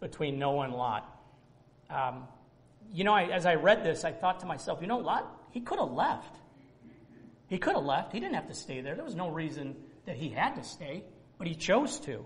between 0.00 0.38
Noah 0.38 0.64
and 0.64 0.74
Lot. 0.74 1.10
Um, 1.90 2.28
you 2.92 3.04
know, 3.04 3.12
I, 3.12 3.24
as 3.24 3.46
I 3.46 3.54
read 3.54 3.84
this, 3.84 4.04
I 4.04 4.12
thought 4.12 4.40
to 4.40 4.46
myself, 4.46 4.80
you 4.80 4.86
know, 4.86 4.98
Lot, 4.98 5.26
he 5.50 5.60
could 5.60 5.78
have 5.78 5.90
left. 5.90 6.36
He 7.48 7.58
could 7.58 7.74
have 7.74 7.84
left. 7.84 8.12
He 8.12 8.20
didn't 8.20 8.34
have 8.34 8.48
to 8.48 8.54
stay 8.54 8.80
there. 8.80 8.94
There 8.94 9.04
was 9.04 9.14
no 9.14 9.28
reason 9.28 9.76
that 10.06 10.16
he 10.16 10.28
had 10.28 10.54
to 10.56 10.64
stay, 10.64 11.04
but 11.38 11.46
he 11.46 11.54
chose 11.54 12.00
to. 12.00 12.24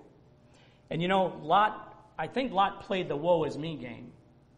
And 0.90 1.02
you 1.02 1.08
know, 1.08 1.38
Lot, 1.42 1.94
I 2.18 2.26
think 2.26 2.52
Lot 2.52 2.82
played 2.82 3.08
the 3.08 3.16
woe 3.16 3.44
is 3.44 3.56
me 3.56 3.76
game. 3.76 4.12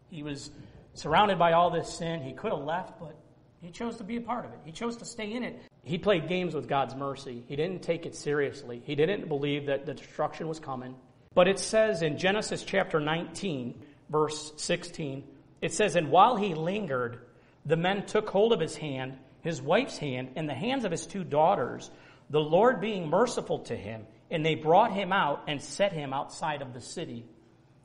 He 0.08 0.22
was 0.22 0.50
surrounded 0.94 1.38
by 1.38 1.52
all 1.52 1.70
this 1.70 1.92
sin. 1.92 2.22
He 2.22 2.32
could 2.32 2.52
have 2.52 2.62
left, 2.62 2.98
but 3.00 3.16
he 3.60 3.70
chose 3.70 3.96
to 3.98 4.04
be 4.04 4.16
a 4.16 4.20
part 4.20 4.44
of 4.44 4.52
it. 4.52 4.58
He 4.64 4.72
chose 4.72 4.96
to 4.98 5.04
stay 5.04 5.32
in 5.32 5.42
it. 5.42 5.60
He 5.82 5.98
played 5.98 6.28
games 6.28 6.54
with 6.54 6.68
God's 6.68 6.94
mercy. 6.94 7.44
He 7.46 7.56
didn't 7.56 7.82
take 7.82 8.06
it 8.06 8.14
seriously. 8.14 8.82
He 8.84 8.94
didn't 8.94 9.28
believe 9.28 9.66
that 9.66 9.86
the 9.86 9.94
destruction 9.94 10.48
was 10.48 10.60
coming. 10.60 10.94
But 11.34 11.46
it 11.48 11.58
says 11.58 12.02
in 12.02 12.18
Genesis 12.18 12.64
chapter 12.64 13.00
19, 13.00 13.82
verse 14.08 14.52
16, 14.56 15.24
it 15.60 15.72
says, 15.72 15.96
And 15.96 16.10
while 16.10 16.36
he 16.36 16.54
lingered, 16.54 17.20
the 17.64 17.76
men 17.76 18.06
took 18.06 18.28
hold 18.28 18.52
of 18.52 18.60
his 18.60 18.76
hand, 18.76 19.18
his 19.42 19.60
wife's 19.60 19.98
hand, 19.98 20.30
and 20.36 20.48
the 20.48 20.54
hands 20.54 20.84
of 20.84 20.90
his 20.90 21.06
two 21.06 21.24
daughters, 21.24 21.90
the 22.30 22.40
Lord 22.40 22.80
being 22.80 23.08
merciful 23.08 23.60
to 23.60 23.76
him, 23.76 24.06
and 24.30 24.44
they 24.44 24.54
brought 24.54 24.92
him 24.92 25.12
out 25.12 25.44
and 25.48 25.60
set 25.60 25.92
him 25.92 26.12
outside 26.12 26.62
of 26.62 26.72
the 26.72 26.80
city. 26.80 27.26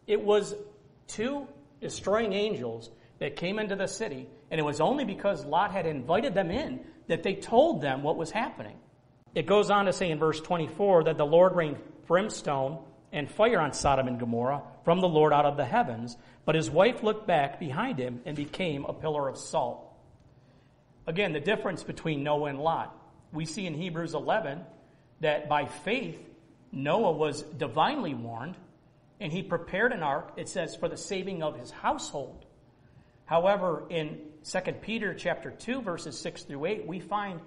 It 0.08 0.22
was 0.22 0.56
two 1.08 1.48
destroying 1.82 2.34
angels 2.34 2.90
that 3.20 3.36
came 3.36 3.60
into 3.60 3.76
the 3.76 3.88
city, 3.88 4.28
and 4.52 4.60
it 4.60 4.64
was 4.64 4.82
only 4.82 5.06
because 5.06 5.46
Lot 5.46 5.72
had 5.72 5.86
invited 5.86 6.34
them 6.34 6.52
in 6.52 6.82
that 7.08 7.24
they 7.24 7.36
told 7.36 7.82
them 7.82 8.04
what 8.04 8.18
was 8.18 8.32
happening. 8.32 8.78
It 9.34 9.46
goes 9.46 9.70
on 9.70 9.86
to 9.86 9.94
say 9.94 10.12
in 10.12 10.20
verse 10.20 10.40
24 10.40 11.06
that 11.06 11.18
the 11.18 11.26
Lord 11.26 11.56
rained 11.56 11.78
brimstone 12.08 12.80
and 13.16 13.32
fire 13.32 13.62
on 13.62 13.72
Sodom 13.72 14.10
and 14.10 14.20
Gomorrah 14.20 14.62
from 14.84 15.00
the 15.00 15.08
Lord 15.08 15.32
out 15.32 15.46
of 15.46 15.56
the 15.56 15.64
heavens, 15.64 16.18
but 16.44 16.54
his 16.54 16.70
wife 16.70 17.02
looked 17.02 17.26
back 17.26 17.62
behind 17.62 17.98
him 17.98 18.22
and 18.26 18.36
became 18.36 18.84
a 18.84 18.94
pillar 18.94 19.30
of 19.30 19.38
salt. 19.38 19.90
Again, 21.08 21.32
the 21.32 21.40
difference 21.40 21.82
between 21.82 22.24
Noah 22.24 22.50
and 22.50 22.60
Lot. 22.60 22.94
We 23.32 23.46
see 23.46 23.66
in 23.66 23.74
Hebrews 23.74 24.14
11 24.14 24.60
that 25.22 25.48
by 25.48 25.66
faith, 25.66 26.22
Noah 26.74 27.14
was 27.14 27.42
divinely 27.42 28.14
warned 28.14 28.58
and 29.22 29.32
he 29.32 29.42
prepared 29.42 29.94
an 29.94 30.04
ark, 30.04 30.34
it 30.36 30.50
says, 30.50 30.76
for 30.76 30.90
the 30.90 30.98
saving 30.98 31.42
of 31.42 31.58
his 31.58 31.72
household. 31.72 32.46
However, 33.24 33.86
in 33.90 34.20
2 34.44 34.60
Peter 34.82 35.14
chapter 35.14 35.52
2, 35.52 35.82
verses 35.82 36.20
6 36.20 36.44
through 36.44 36.66
8, 36.66 36.86
we 36.86 37.00
find 37.00 37.40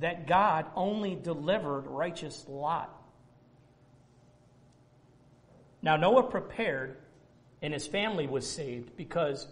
that 0.00 0.26
God 0.26 0.66
only 0.74 1.14
delivered 1.14 1.86
righteous 1.86 2.44
Lot. 2.48 3.01
Now, 5.82 5.96
Noah 5.96 6.22
prepared, 6.22 6.96
and 7.60 7.72
his 7.74 7.86
family 7.86 8.26
was 8.26 8.48
saved 8.48 8.96
because 8.96 9.46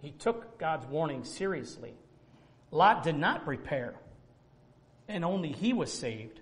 he 0.00 0.10
took 0.10 0.58
God's 0.58 0.86
warning 0.86 1.24
seriously. 1.24 1.94
Lot 2.70 3.02
did 3.02 3.16
not 3.16 3.44
prepare, 3.44 3.94
and 5.08 5.24
only 5.24 5.52
he 5.52 5.72
was 5.72 5.92
saved 5.92 6.40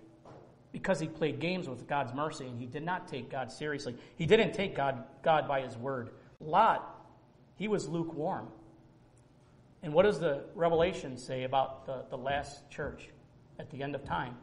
because 0.73 0.99
he 0.99 1.07
played 1.07 1.39
games 1.39 1.69
with 1.69 1.87
God's 1.87 2.15
mercy 2.15 2.47
and 2.47 2.59
he 2.59 2.67
did 2.67 2.83
not 2.83 3.07
take 3.07 3.31
God 3.31 3.53
seriously. 3.53 3.95
He 4.17 4.25
didn't 4.27 4.55
take 4.55 4.75
God, 4.75 5.05
God 5.23 5.47
by 5.47 5.61
his 5.61 5.77
word. 5.77 6.11
Lot, 6.41 7.07
he 7.57 7.69
was 7.69 7.87
lukewarm. 7.89 8.49
And 9.83 9.93
what 9.93 10.05
does 10.05 10.19
the 10.19 10.45
Revelation 10.55 11.19
say 11.19 11.45
about 11.45 11.87
the, 11.87 12.05
the 12.09 12.17
last 12.17 12.71
church 12.71 13.11
at 13.59 13.71
the 13.71 13.83
end 13.83 13.95
of 13.95 14.05
time? 14.05 14.35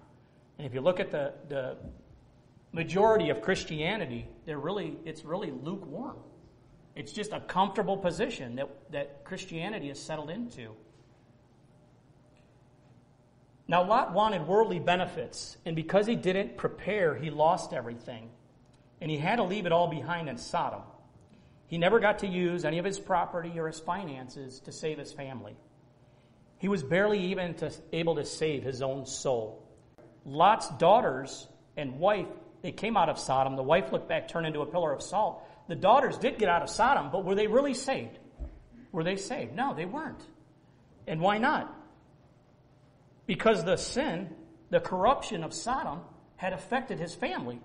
And 0.58 0.68
if 0.68 0.74
you 0.74 0.82
look 0.82 1.00
at 1.00 1.10
the, 1.10 1.34
the 1.48 1.78
majority 2.72 3.30
of 3.30 3.42
Christianity, 3.42 4.28
they're 4.46 4.60
really, 4.60 4.98
it's 5.06 5.24
really 5.26 5.52
lukewarm. 5.52 6.18
It's 6.96 7.12
just 7.12 7.32
a 7.34 7.40
comfortable 7.40 7.98
position 7.98 8.56
that, 8.58 8.70
that 8.92 9.24
Christianity 9.24 9.90
is 9.90 10.00
settled 10.02 10.30
into. 10.30 10.76
Now, 13.68 13.88
Lot 13.88 14.14
wanted 14.14 14.48
worldly 14.48 14.80
benefits, 14.80 15.58
and 15.64 15.76
because 15.76 16.08
he 16.08 16.16
didn't 16.16 16.58
prepare, 16.58 17.16
he 17.16 17.30
lost 17.30 17.72
everything. 17.72 18.30
And 19.00 19.10
he 19.10 19.18
had 19.18 19.38
to 19.38 19.44
leave 19.44 19.66
it 19.66 19.72
all 19.72 19.88
behind 19.88 20.28
in 20.28 20.38
Sodom. 20.38 20.82
He 21.68 21.78
never 21.78 22.00
got 22.00 22.20
to 22.20 22.28
use 22.28 22.66
any 22.66 22.80
of 22.80 22.86
his 22.86 23.00
property 23.00 23.60
or 23.60 23.68
his 23.68 23.80
finances 23.80 24.60
to 24.62 24.72
save 24.72 24.98
his 24.98 25.14
family. 25.14 25.56
He 26.58 26.68
was 26.68 26.82
barely 26.82 27.20
even 27.28 27.54
to, 27.56 27.72
able 27.94 28.16
to 28.16 28.26
save 28.26 28.64
his 28.64 28.82
own 28.82 29.06
soul. 29.06 29.64
Lot's 30.26 30.68
daughters 30.72 31.48
and 31.78 32.00
wife, 32.00 32.28
they 32.62 32.72
came 32.72 32.98
out 32.98 33.10
of 33.10 33.18
Sodom. 33.18 33.56
The 33.56 33.64
wife 33.64 33.92
looked 33.92 34.10
back, 34.10 34.28
turned 34.28 34.48
into 34.48 34.62
a 34.62 34.66
pillar 34.66 34.92
of 34.94 35.02
salt. 35.02 35.44
The 35.68 35.76
daughters 35.76 36.18
did 36.18 36.38
get 36.38 36.50
out 36.50 36.62
of 36.62 36.70
Sodom, 36.70 37.10
but 37.12 37.24
were 37.24 37.36
they 37.36 37.48
really 37.48 37.74
saved? 37.74 38.18
Were 38.92 39.04
they 39.04 39.16
saved? 39.16 39.56
No, 39.56 39.74
they 39.74 39.86
weren't. 39.86 40.22
And 41.08 41.22
why 41.22 41.38
not? 41.38 41.74
Because 43.26 43.64
the 43.64 43.78
sin, 43.78 44.30
the 44.70 44.80
corruption 44.80 45.44
of 45.44 45.54
Sodom, 45.54 46.02
had 46.38 46.54
affected 46.54 47.00
his 47.00 47.14
family. 47.14 47.60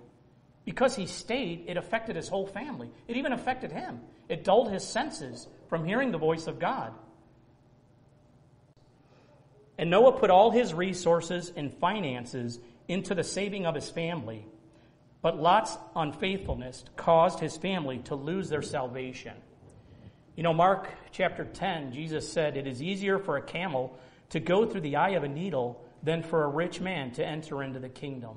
Because 0.64 0.96
he 0.96 1.06
stayed, 1.06 1.64
it 1.66 1.76
affected 1.76 2.16
his 2.16 2.28
whole 2.28 2.46
family. 2.46 2.90
It 3.08 3.16
even 3.16 3.32
affected 3.32 3.72
him. 3.72 4.00
It 4.28 4.44
dulled 4.44 4.70
his 4.70 4.86
senses 4.86 5.46
from 5.68 5.84
hearing 5.84 6.10
the 6.10 6.18
voice 6.18 6.46
of 6.46 6.58
God. 6.58 6.92
And 9.76 9.90
Noah 9.90 10.18
put 10.18 10.30
all 10.30 10.50
his 10.50 10.72
resources 10.72 11.52
and 11.54 11.72
finances 11.74 12.60
into 12.88 13.14
the 13.14 13.24
saving 13.24 13.66
of 13.66 13.74
his 13.74 13.90
family. 13.90 14.46
But 15.24 15.40
Lot's 15.40 15.78
unfaithfulness 15.96 16.84
caused 16.96 17.40
his 17.40 17.56
family 17.56 18.00
to 18.00 18.14
lose 18.14 18.50
their 18.50 18.60
salvation. 18.60 19.32
You 20.36 20.42
know, 20.42 20.52
Mark 20.52 20.86
chapter 21.12 21.46
10, 21.46 21.92
Jesus 21.92 22.30
said, 22.30 22.58
It 22.58 22.66
is 22.66 22.82
easier 22.82 23.18
for 23.18 23.38
a 23.38 23.42
camel 23.42 23.98
to 24.28 24.38
go 24.38 24.66
through 24.66 24.82
the 24.82 24.96
eye 24.96 25.12
of 25.12 25.24
a 25.24 25.28
needle 25.28 25.82
than 26.02 26.22
for 26.22 26.44
a 26.44 26.48
rich 26.48 26.78
man 26.78 27.12
to 27.12 27.24
enter 27.24 27.62
into 27.62 27.78
the 27.78 27.88
kingdom. 27.88 28.36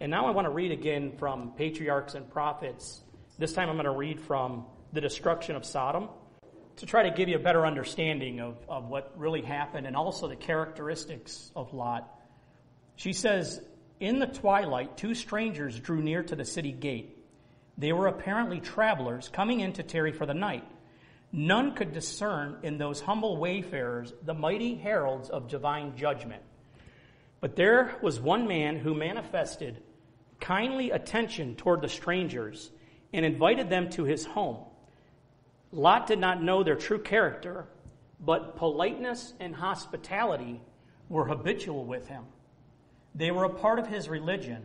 And 0.00 0.10
now 0.10 0.24
I 0.24 0.30
want 0.30 0.46
to 0.46 0.50
read 0.50 0.72
again 0.72 1.12
from 1.18 1.52
Patriarchs 1.52 2.14
and 2.14 2.30
Prophets. 2.30 3.02
This 3.38 3.52
time 3.52 3.68
I'm 3.68 3.76
going 3.76 3.84
to 3.84 3.90
read 3.90 4.22
from 4.22 4.64
the 4.94 5.02
destruction 5.02 5.54
of 5.54 5.66
Sodom 5.66 6.08
to 6.76 6.86
try 6.86 7.02
to 7.02 7.14
give 7.14 7.28
you 7.28 7.36
a 7.36 7.40
better 7.40 7.66
understanding 7.66 8.40
of, 8.40 8.56
of 8.70 8.86
what 8.86 9.12
really 9.18 9.42
happened 9.42 9.86
and 9.86 9.94
also 9.94 10.28
the 10.28 10.36
characteristics 10.36 11.52
of 11.54 11.74
Lot. 11.74 12.08
She 12.96 13.12
says, 13.12 13.60
In 14.00 14.18
the 14.18 14.26
twilight, 14.26 14.96
two 14.96 15.14
strangers 15.14 15.78
drew 15.78 16.02
near 16.02 16.22
to 16.22 16.34
the 16.34 16.44
city 16.44 16.72
gate. 16.72 17.18
They 17.76 17.92
were 17.92 18.06
apparently 18.06 18.58
travelers 18.58 19.28
coming 19.28 19.60
in 19.60 19.74
to 19.74 19.82
tarry 19.82 20.12
for 20.12 20.24
the 20.24 20.34
night. 20.34 20.64
None 21.32 21.74
could 21.74 21.92
discern 21.92 22.56
in 22.62 22.78
those 22.78 23.00
humble 23.00 23.36
wayfarers 23.36 24.12
the 24.24 24.34
mighty 24.34 24.74
heralds 24.74 25.28
of 25.28 25.48
divine 25.48 25.96
judgment. 25.96 26.42
But 27.40 27.56
there 27.56 27.96
was 28.02 28.18
one 28.18 28.48
man 28.48 28.78
who 28.78 28.94
manifested 28.94 29.82
kindly 30.40 30.90
attention 30.90 31.54
toward 31.54 31.82
the 31.82 31.88
strangers 31.88 32.70
and 33.12 33.24
invited 33.24 33.68
them 33.68 33.90
to 33.90 34.04
his 34.04 34.24
home. 34.24 34.64
Lot 35.72 36.06
did 36.06 36.18
not 36.18 36.42
know 36.42 36.62
their 36.62 36.74
true 36.74 36.98
character, 36.98 37.66
but 38.18 38.56
politeness 38.56 39.34
and 39.38 39.54
hospitality 39.54 40.60
were 41.08 41.26
habitual 41.26 41.84
with 41.84 42.08
him. 42.08 42.24
They 43.14 43.30
were 43.30 43.44
a 43.44 43.50
part 43.50 43.78
of 43.78 43.86
his 43.86 44.08
religion, 44.08 44.64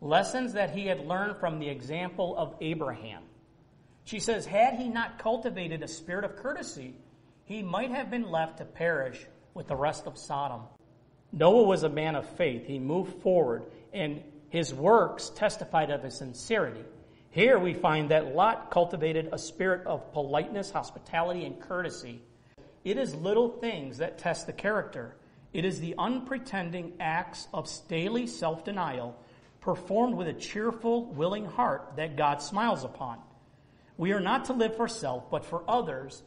lessons 0.00 0.54
that 0.54 0.70
he 0.70 0.86
had 0.86 1.06
learned 1.06 1.36
from 1.36 1.58
the 1.58 1.68
example 1.68 2.36
of 2.36 2.54
Abraham. 2.60 3.22
She 4.04 4.20
says, 4.20 4.44
had 4.44 4.74
he 4.74 4.88
not 4.88 5.18
cultivated 5.18 5.82
a 5.82 5.88
spirit 5.88 6.24
of 6.24 6.36
courtesy, 6.36 6.94
he 7.44 7.62
might 7.62 7.90
have 7.90 8.10
been 8.10 8.30
left 8.30 8.58
to 8.58 8.64
perish 8.64 9.24
with 9.54 9.68
the 9.68 9.76
rest 9.76 10.06
of 10.06 10.18
Sodom. 10.18 10.62
Noah 11.32 11.64
was 11.64 11.82
a 11.82 11.88
man 11.88 12.14
of 12.14 12.28
faith. 12.36 12.66
He 12.66 12.78
moved 12.78 13.22
forward, 13.22 13.64
and 13.92 14.22
his 14.50 14.72
works 14.72 15.30
testified 15.30 15.90
of 15.90 16.02
his 16.02 16.16
sincerity. 16.16 16.84
Here 17.30 17.58
we 17.58 17.74
find 17.74 18.10
that 18.10 18.34
Lot 18.34 18.70
cultivated 18.70 19.30
a 19.32 19.38
spirit 19.38 19.86
of 19.86 20.12
politeness, 20.12 20.70
hospitality, 20.70 21.44
and 21.44 21.60
courtesy. 21.60 22.22
It 22.84 22.96
is 22.98 23.14
little 23.14 23.48
things 23.48 23.98
that 23.98 24.18
test 24.18 24.46
the 24.46 24.52
character. 24.52 25.16
It 25.54 25.64
is 25.64 25.80
the 25.80 25.94
unpretending 25.96 26.94
acts 26.98 27.46
of 27.54 27.70
daily 27.88 28.26
self 28.26 28.64
denial 28.64 29.16
performed 29.60 30.16
with 30.16 30.28
a 30.28 30.32
cheerful, 30.32 31.06
willing 31.06 31.46
heart 31.46 31.92
that 31.96 32.16
God 32.16 32.42
smiles 32.42 32.84
upon. 32.84 33.18
We 33.96 34.12
are 34.12 34.20
not 34.20 34.46
to 34.46 34.52
live 34.52 34.76
for 34.76 34.88
self, 34.88 35.30
but 35.30 35.44
for 35.46 35.62
others. 35.66 36.22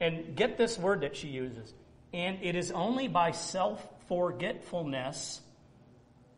And 0.00 0.36
get 0.36 0.56
this 0.56 0.78
word 0.78 1.00
that 1.00 1.16
she 1.16 1.28
uses. 1.28 1.74
And 2.12 2.38
it 2.42 2.54
is 2.54 2.70
only 2.70 3.08
by 3.08 3.32
self 3.32 3.84
forgetfulness, 4.06 5.40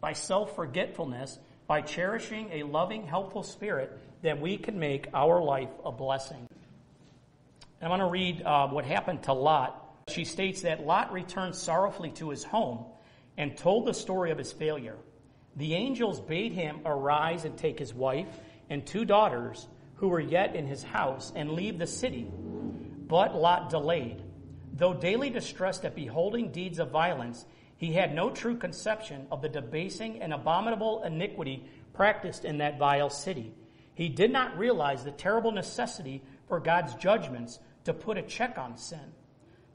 by 0.00 0.12
self 0.12 0.54
forgetfulness, 0.54 1.38
by 1.66 1.82
cherishing 1.82 2.48
a 2.52 2.62
loving, 2.62 3.06
helpful 3.06 3.42
spirit, 3.42 3.98
that 4.22 4.40
we 4.40 4.56
can 4.56 4.78
make 4.78 5.08
our 5.12 5.42
life 5.42 5.68
a 5.84 5.90
blessing. 5.90 6.46
I 7.82 7.88
want 7.88 8.00
to 8.00 8.06
read 8.06 8.42
uh, 8.42 8.68
what 8.68 8.84
happened 8.84 9.24
to 9.24 9.32
Lot. 9.32 9.89
She 10.10 10.24
states 10.24 10.62
that 10.62 10.86
Lot 10.86 11.12
returned 11.12 11.54
sorrowfully 11.54 12.10
to 12.12 12.30
his 12.30 12.44
home 12.44 12.84
and 13.36 13.56
told 13.56 13.86
the 13.86 13.94
story 13.94 14.30
of 14.30 14.38
his 14.38 14.52
failure. 14.52 14.96
The 15.56 15.74
angels 15.74 16.20
bade 16.20 16.52
him 16.52 16.80
arise 16.84 17.44
and 17.44 17.56
take 17.56 17.78
his 17.78 17.94
wife 17.94 18.28
and 18.68 18.86
two 18.86 19.04
daughters 19.04 19.66
who 19.96 20.08
were 20.08 20.20
yet 20.20 20.54
in 20.54 20.66
his 20.66 20.82
house 20.82 21.32
and 21.34 21.52
leave 21.52 21.78
the 21.78 21.86
city. 21.86 22.30
But 22.32 23.34
Lot 23.34 23.70
delayed. 23.70 24.22
Though 24.72 24.94
daily 24.94 25.30
distressed 25.30 25.84
at 25.84 25.94
beholding 25.94 26.52
deeds 26.52 26.78
of 26.78 26.90
violence, 26.90 27.44
He 27.80 27.94
had 27.94 28.14
no 28.14 28.28
true 28.28 28.58
conception 28.58 29.26
of 29.32 29.40
the 29.40 29.48
debasing 29.48 30.20
and 30.20 30.34
abominable 30.34 31.02
iniquity 31.02 31.64
practiced 31.94 32.44
in 32.44 32.58
that 32.58 32.78
vile 32.78 33.08
city. 33.08 33.54
He 33.94 34.10
did 34.10 34.30
not 34.30 34.58
realize 34.58 35.02
the 35.02 35.12
terrible 35.12 35.50
necessity 35.50 36.22
for 36.46 36.60
God's 36.60 36.94
judgments 36.96 37.58
to 37.84 37.94
put 37.94 38.18
a 38.18 38.22
check 38.22 38.58
on 38.58 38.76
sin. 38.76 39.14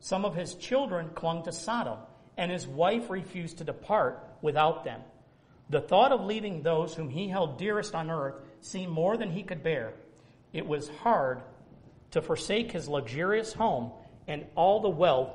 Some 0.06 0.24
of 0.24 0.36
his 0.36 0.54
children 0.54 1.10
clung 1.16 1.42
to 1.46 1.52
Sodom, 1.52 1.98
and 2.38 2.52
his 2.52 2.68
wife 2.68 3.10
refused 3.10 3.58
to 3.58 3.64
depart 3.64 4.24
without 4.40 4.84
them. 4.84 5.02
The 5.72 5.82
thought 5.82 6.12
of 6.12 6.24
leaving 6.24 6.62
those 6.62 6.94
whom 6.94 7.10
he 7.10 7.28
held 7.28 7.58
dearest 7.58 7.96
on 7.96 8.12
earth 8.12 8.36
seemed 8.62 8.92
more 8.92 9.18
than 9.18 9.32
he 9.32 9.42
could 9.42 9.64
bear. 9.64 9.94
It 10.54 10.68
was 10.68 10.90
hard 10.90 11.42
to 12.12 12.22
forsake 12.22 12.72
his 12.72 12.88
luxurious 12.88 13.52
home 13.54 13.94
and 14.28 14.46
all 14.54 14.80
the 14.80 14.90
wealth 14.90 15.32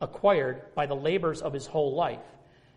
acquired 0.00 0.74
by 0.74 0.86
the 0.86 0.96
labors 0.96 1.42
of 1.42 1.52
his 1.52 1.66
whole 1.66 1.94
life. 1.94 2.24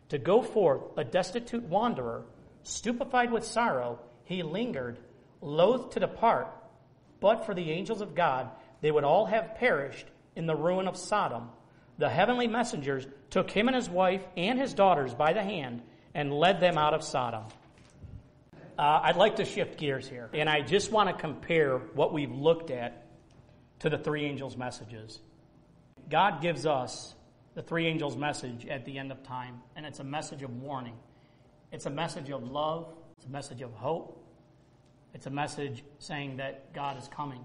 To 0.10 0.18
go 0.18 0.42
forth 0.42 0.82
a 0.98 1.06
destitute 1.06 1.64
wanderer, 1.64 2.26
stupefied 2.64 3.32
with 3.32 3.46
sorrow, 3.46 4.00
he 4.26 4.44
lingered, 4.44 5.00
loath 5.40 5.92
to 5.92 6.02
depart. 6.02 6.54
But 7.22 7.46
for 7.46 7.54
the 7.54 7.72
angels 7.72 8.02
of 8.02 8.16
God, 8.16 8.50
they 8.82 8.92
would 8.92 9.06
all 9.06 9.28
have 9.28 9.56
perished 9.56 10.08
in 10.38 10.46
the 10.46 10.56
ruin 10.56 10.88
of 10.88 10.96
Sodom. 10.96 11.50
The 11.98 12.10
heavenly 12.10 12.48
messengers 12.48 13.08
took 13.32 13.50
him 13.50 13.68
and 13.68 13.76
his 13.76 13.90
wife 13.90 14.24
and 14.38 14.60
his 14.60 14.74
daughters 14.74 15.14
by 15.16 15.34
the 15.34 15.44
hand 15.44 15.82
and 16.14 16.32
led 16.32 16.60
them 16.60 16.78
out 16.78 16.94
of 16.94 17.04
Sodom. 17.04 17.44
Uh, 18.78 19.02
I'd 19.04 19.16
like 19.16 19.38
to 19.38 19.46
shift 19.46 19.80
gears 19.80 20.08
here, 20.08 20.30
and 20.34 20.48
I 20.48 20.62
just 20.62 20.92
want 20.92 21.10
to 21.10 21.16
compare 21.16 21.80
what 21.80 22.14
we've 22.14 22.32
looked 22.32 22.70
at 22.70 23.08
to 23.80 23.90
the 23.90 23.98
three 23.98 24.26
angels' 24.26 24.56
messages. 24.56 25.20
God 26.08 26.42
gives 26.42 26.68
us 26.68 27.16
the 27.56 27.64
three 27.64 27.88
angels' 27.88 28.16
message 28.16 28.68
at 28.68 28.86
the 28.86 29.00
end 29.00 29.12
of 29.12 29.24
time, 29.24 29.62
and 29.76 29.84
it's 29.84 30.00
a 30.00 30.04
message 30.04 30.44
of 30.44 30.62
warning. 30.62 30.96
It's 31.72 31.88
a 31.88 31.90
message 31.90 32.30
of 32.30 32.44
love, 32.44 32.94
it's 33.18 33.26
a 33.26 33.30
message 33.30 33.64
of 33.64 33.74
hope, 33.74 34.24
it's 35.16 35.26
a 35.26 35.32
message 35.32 35.84
saying 35.98 36.38
that 36.38 36.72
God 36.74 37.00
is 37.00 37.08
coming. 37.08 37.44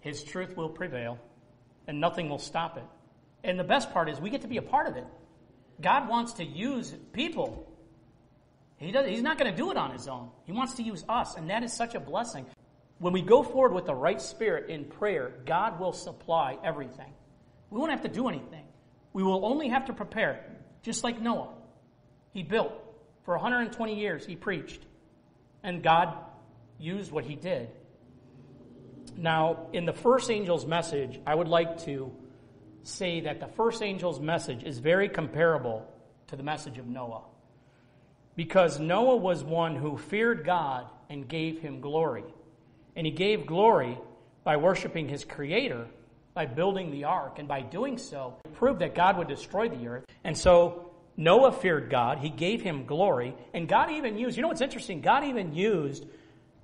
His 0.00 0.22
truth 0.22 0.54
will 0.58 0.68
prevail, 0.68 1.18
and 1.86 2.00
nothing 2.00 2.28
will 2.28 2.38
stop 2.38 2.76
it. 2.76 2.84
And 3.42 3.58
the 3.58 3.64
best 3.64 3.92
part 3.92 4.08
is 4.08 4.20
we 4.20 4.30
get 4.30 4.42
to 4.42 4.48
be 4.48 4.56
a 4.56 4.62
part 4.62 4.86
of 4.86 4.96
it. 4.96 5.06
God 5.80 6.08
wants 6.08 6.34
to 6.34 6.44
use 6.44 6.94
people. 7.12 7.70
He 8.76 8.90
does, 8.90 9.08
he's 9.08 9.22
not 9.22 9.38
going 9.38 9.50
to 9.50 9.56
do 9.56 9.70
it 9.70 9.76
on 9.76 9.92
his 9.92 10.08
own. 10.08 10.30
He 10.44 10.52
wants 10.52 10.74
to 10.74 10.82
use 10.82 11.04
us, 11.08 11.36
and 11.36 11.50
that 11.50 11.62
is 11.62 11.72
such 11.72 11.94
a 11.94 12.00
blessing. 12.00 12.46
When 12.98 13.12
we 13.12 13.22
go 13.22 13.42
forward 13.42 13.72
with 13.72 13.86
the 13.86 13.94
right 13.94 14.20
spirit 14.20 14.70
in 14.70 14.84
prayer, 14.84 15.32
God 15.44 15.80
will 15.80 15.92
supply 15.92 16.58
everything. 16.62 17.12
We 17.70 17.78
won't 17.78 17.90
have 17.90 18.02
to 18.02 18.08
do 18.08 18.28
anything. 18.28 18.64
We 19.12 19.22
will 19.22 19.44
only 19.44 19.68
have 19.68 19.86
to 19.86 19.92
prepare, 19.92 20.44
just 20.82 21.04
like 21.04 21.20
Noah. 21.20 21.54
He 22.32 22.42
built. 22.42 22.72
For 23.24 23.34
120 23.34 23.98
years, 23.98 24.26
he 24.26 24.36
preached. 24.36 24.80
And 25.62 25.82
God 25.82 26.14
used 26.78 27.10
what 27.10 27.24
he 27.24 27.34
did. 27.34 27.70
Now, 29.16 29.66
in 29.72 29.86
the 29.86 29.92
first 29.92 30.30
angel's 30.30 30.66
message, 30.66 31.20
I 31.26 31.34
would 31.34 31.48
like 31.48 31.84
to 31.84 32.12
say 32.82 33.20
that 33.20 33.40
the 33.40 33.46
first 33.46 33.82
angel's 33.82 34.20
message 34.20 34.64
is 34.64 34.78
very 34.78 35.08
comparable 35.08 35.86
to 36.26 36.36
the 36.36 36.42
message 36.42 36.78
of 36.78 36.86
Noah. 36.86 37.22
Because 38.36 38.80
Noah 38.80 39.16
was 39.16 39.44
one 39.44 39.76
who 39.76 39.96
feared 39.96 40.44
God 40.44 40.86
and 41.08 41.28
gave 41.28 41.60
him 41.60 41.80
glory. 41.80 42.24
And 42.96 43.06
he 43.06 43.12
gave 43.12 43.46
glory 43.46 43.98
by 44.42 44.56
worshiping 44.56 45.08
his 45.08 45.24
creator 45.24 45.86
by 46.34 46.46
building 46.46 46.90
the 46.90 47.04
ark, 47.04 47.38
and 47.38 47.46
by 47.46 47.62
doing 47.62 47.96
so, 47.96 48.34
proved 48.54 48.80
that 48.80 48.94
God 48.94 49.16
would 49.16 49.28
destroy 49.28 49.68
the 49.68 49.86
earth. 49.86 50.04
And 50.24 50.36
so 50.36 50.90
Noah 51.16 51.52
feared 51.52 51.88
God, 51.88 52.18
he 52.18 52.28
gave 52.28 52.60
him 52.60 52.86
glory, 52.86 53.34
and 53.54 53.68
God 53.68 53.92
even 53.92 54.18
used, 54.18 54.36
you 54.36 54.42
know 54.42 54.48
what's 54.48 54.60
interesting? 54.60 55.00
God 55.00 55.24
even 55.24 55.54
used 55.54 56.04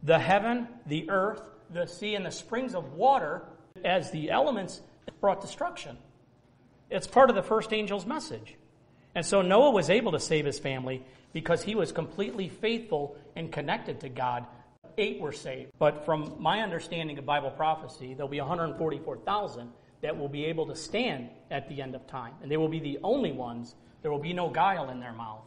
the 0.03 0.19
heaven, 0.19 0.67
the 0.87 1.09
earth, 1.09 1.41
the 1.73 1.87
sea, 1.87 2.15
and 2.15 2.25
the 2.25 2.31
springs 2.31 2.75
of 2.75 2.95
water 2.95 3.43
as 3.85 4.11
the 4.11 4.31
elements 4.31 4.81
brought 5.21 5.41
destruction. 5.41 5.97
It's 6.91 7.07
part 7.07 7.31
of 7.31 7.37
the 7.37 7.43
first 7.43 7.73
angel's 7.73 8.07
message. 8.07 8.57
And 9.15 9.25
so 9.25 9.43
Noah 9.43 9.71
was 9.71 9.91
able 9.91 10.13
to 10.13 10.21
save 10.21 10.45
his 10.45 10.59
family 10.59 11.05
because 11.33 11.63
he 11.63 11.75
was 11.75 11.93
completely 11.93 12.49
faithful 12.49 13.17
and 13.37 13.53
connected 13.53 14.01
to 14.01 14.09
God 14.09 14.47
eight 14.99 15.21
were 15.21 15.33
saved. 15.33 15.73
But 15.79 16.05
from 16.05 16.37
my 16.39 16.61
understanding 16.61 17.19
of 17.19 17.27
Bible 17.27 17.51
prophecy, 17.51 18.15
there'll 18.15 18.29
be 18.29 18.41
144,000 18.41 19.71
that 20.03 20.17
will 20.17 20.29
be 20.29 20.47
able 20.47 20.67
to 20.67 20.77
stand 20.77 21.31
at 21.51 21.69
the 21.69 21.83
end 21.83 21.95
of 21.95 22.07
time. 22.07 22.35
And 22.43 22.51
they 22.51 22.57
will 22.57 22.69
be 22.69 22.81
the 22.81 22.99
only 23.03 23.33
ones. 23.33 23.75
There 24.03 24.11
will 24.11 24.19
be 24.19 24.33
no 24.33 24.49
guile 24.49 24.91
in 24.91 25.01
their 25.01 25.13
mouth. 25.13 25.45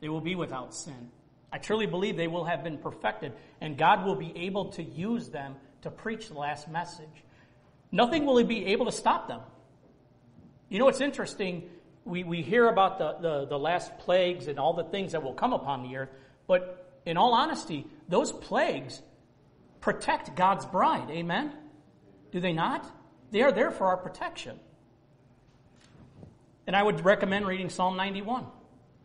They 0.00 0.08
will 0.08 0.20
be 0.20 0.34
without 0.34 0.74
sin. 0.74 1.10
I 1.52 1.58
truly 1.58 1.86
believe 1.86 2.16
they 2.16 2.28
will 2.28 2.44
have 2.44 2.64
been 2.64 2.78
perfected, 2.78 3.32
and 3.60 3.76
God 3.76 4.06
will 4.06 4.14
be 4.14 4.32
able 4.36 4.70
to 4.72 4.82
use 4.82 5.28
them 5.28 5.56
to 5.82 5.90
preach 5.90 6.28
the 6.28 6.34
last 6.34 6.68
message. 6.68 7.24
Nothing 7.90 8.24
will 8.24 8.42
be 8.44 8.66
able 8.66 8.86
to 8.86 8.92
stop 8.92 9.28
them. 9.28 9.40
You 10.70 10.78
know, 10.78 10.86
what's 10.86 11.02
interesting. 11.02 11.68
We, 12.04 12.24
we 12.24 12.40
hear 12.40 12.68
about 12.68 12.98
the, 12.98 13.16
the, 13.20 13.46
the 13.46 13.58
last 13.58 13.98
plagues 13.98 14.48
and 14.48 14.58
all 14.58 14.72
the 14.72 14.84
things 14.84 15.12
that 15.12 15.22
will 15.22 15.34
come 15.34 15.52
upon 15.52 15.82
the 15.82 15.96
earth, 15.96 16.08
but 16.46 17.00
in 17.04 17.16
all 17.16 17.34
honesty, 17.34 17.86
those 18.08 18.32
plagues 18.32 19.02
protect 19.80 20.34
God's 20.34 20.64
bride. 20.64 21.10
Amen? 21.10 21.52
Do 22.30 22.40
they 22.40 22.52
not? 22.52 22.90
They 23.30 23.42
are 23.42 23.52
there 23.52 23.70
for 23.70 23.86
our 23.86 23.96
protection. 23.96 24.58
And 26.66 26.74
I 26.74 26.82
would 26.82 27.04
recommend 27.04 27.46
reading 27.46 27.68
Psalm 27.68 27.96
91. 27.96 28.46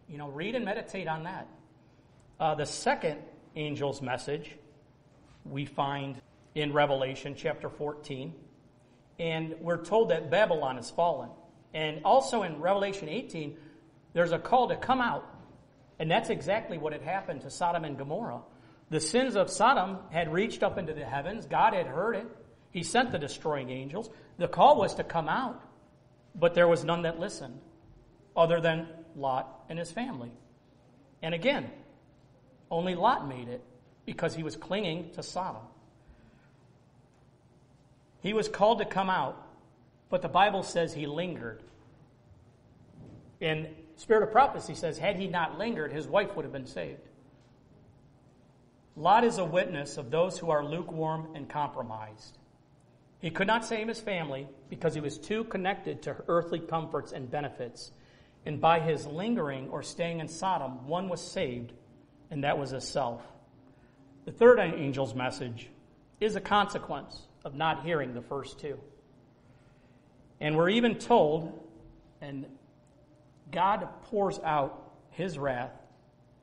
You 0.07 0.17
know, 0.17 0.29
read 0.29 0.55
and 0.55 0.63
meditate 0.63 1.07
on 1.07 1.23
that. 1.23 1.47
Uh, 2.39 2.56
the 2.56 2.65
second 2.65 3.19
angel's 3.56 4.02
message 4.02 4.56
we 5.45 5.65
find 5.65 6.21
in 6.56 6.73
Revelation 6.73 7.36
chapter 7.36 7.69
14. 7.69 8.34
And 9.19 9.56
we're 9.60 9.84
told 9.84 10.10
that 10.10 10.30
Babylon 10.30 10.76
has 10.76 10.91
fallen. 10.91 11.30
And 11.73 12.02
also 12.06 12.43
in 12.43 12.60
Revelation 12.60 13.10
18, 13.10 13.58
there's 14.13 14.32
a 14.32 14.39
call 14.39 14.67
to 14.69 14.76
come 14.76 15.02
out 15.02 15.38
and 16.00 16.10
that's 16.10 16.30
exactly 16.30 16.78
what 16.78 16.93
had 16.93 17.02
happened 17.02 17.41
to 17.41 17.50
Sodom 17.50 17.84
and 17.84 17.97
Gomorrah. 17.97 18.41
The 18.89 19.00
sins 19.00 19.36
of 19.36 19.50
Sodom 19.50 19.97
had 20.12 20.32
reached 20.32 20.63
up 20.63 20.78
into 20.78 20.93
the 20.93 21.06
heavens. 21.06 21.45
God 21.45 21.73
had 21.73 21.88
heard 21.88 22.15
it. 22.15 22.28
He 22.71 22.84
sent 22.84 23.12
the 23.12 23.17
destroying 23.17 23.69
angels. 23.69 24.10
The 24.38 24.47
call 24.47 24.78
was 24.78 24.95
to 24.95 25.04
come 25.04 25.28
out, 25.28 25.62
but 26.36 26.54
there 26.54 26.67
was 26.67 26.84
none 26.84 27.02
that 27.02 27.19
listened 27.19 27.60
other 28.36 28.62
than 28.62 28.88
Lot 29.15 29.65
and 29.69 29.80
his 29.80 29.91
family. 29.91 30.32
And 31.21 31.34
again, 31.34 31.71
only 32.69 32.95
Lot 32.95 33.27
made 33.27 33.47
it 33.47 33.63
because 34.06 34.36
he 34.36 34.43
was 34.43 34.56
clinging 34.56 35.12
to 35.12 35.23
Sodom. 35.23 35.62
He 38.21 38.34
was 38.34 38.47
called 38.47 38.80
to 38.80 38.86
come 38.86 39.10
out, 39.10 39.41
but 40.10 40.21
the 40.21 40.27
Bible 40.27 40.63
says 40.63 40.93
he 40.93 41.06
lingered. 41.06 41.62
And 43.41 43.67
Spirit 43.95 44.23
of 44.23 44.32
prophecy 44.32 44.75
says, 44.75 44.97
had 44.97 45.17
he 45.17 45.27
not 45.27 45.58
lingered, 45.58 45.91
his 45.91 46.08
wife 46.08 46.36
would 46.36 46.45
have 46.45 46.51
been 46.51 46.67
saved. 46.67 47.01
Lot 48.95 49.23
is 49.23 49.38
a 49.38 49.45
witness 49.45 49.97
of 49.97 50.10
those 50.10 50.38
who 50.38 50.49
are 50.49 50.65
lukewarm 50.65 51.30
and 51.36 51.47
compromised. 51.47 52.38
He 53.19 53.32
could 53.32 53.47
not 53.47 53.65
save 53.65 53.88
his 53.88 53.99
family 53.99 54.47
because 54.69 54.93
he 54.93 55.01
was 55.01 55.17
too 55.17 55.43
connected 55.45 56.01
to 56.03 56.15
earthly 56.27 56.60
comforts 56.60 57.12
and 57.12 57.30
benefits. 57.30 57.91
And 58.45 58.62
by 58.62 58.80
his 58.80 59.06
lingering 59.06 59.69
or 59.69 59.82
staying 59.84 60.19
in 60.19 60.27
Sodom, 60.27 60.88
one 60.88 61.10
was 61.10 61.21
saved, 61.21 61.73
and 62.31 62.43
that 62.43 62.57
was 62.57 62.71
a 62.73 62.81
self. 62.81 63.21
The 64.25 64.31
third 64.31 64.59
angel's 64.59 65.15
message 65.15 65.69
is 66.19 66.35
a 66.35 66.41
consequence 66.41 67.27
of 67.45 67.55
not 67.55 67.83
hearing 67.83 68.13
the 68.13 68.21
first 68.21 68.59
two. 68.59 68.79
And 70.39 70.55
we're 70.57 70.69
even 70.69 70.95
told, 70.95 71.63
and 72.21 72.45
God 73.51 73.87
pours 74.03 74.39
out 74.39 74.91
his 75.11 75.39
wrath 75.39 75.71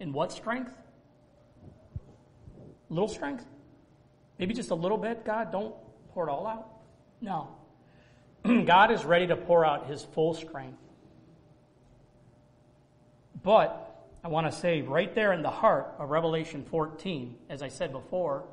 in 0.00 0.12
what 0.12 0.32
strength? 0.32 0.72
Little 2.88 3.08
strength? 3.08 3.44
Maybe 4.38 4.54
just 4.54 4.70
a 4.70 4.74
little 4.74 4.98
bit, 4.98 5.24
God? 5.24 5.52
Don't 5.52 5.74
pour 6.12 6.28
it 6.28 6.30
all 6.30 6.46
out. 6.46 6.68
No. 7.20 7.48
God 8.64 8.90
is 8.90 9.04
ready 9.04 9.26
to 9.26 9.36
pour 9.36 9.64
out 9.64 9.86
his 9.86 10.02
full 10.02 10.34
strength. 10.34 10.78
But 13.42 13.83
I 14.24 14.28
want 14.28 14.50
to 14.50 14.52
say 14.58 14.80
right 14.80 15.14
there 15.14 15.32
in 15.32 15.42
the 15.42 15.50
heart 15.50 15.94
of 15.98 16.10
Revelation 16.10 16.64
14, 16.64 17.36
as 17.50 17.62
I 17.62 17.68
said 17.68 17.92
before, 17.92 18.44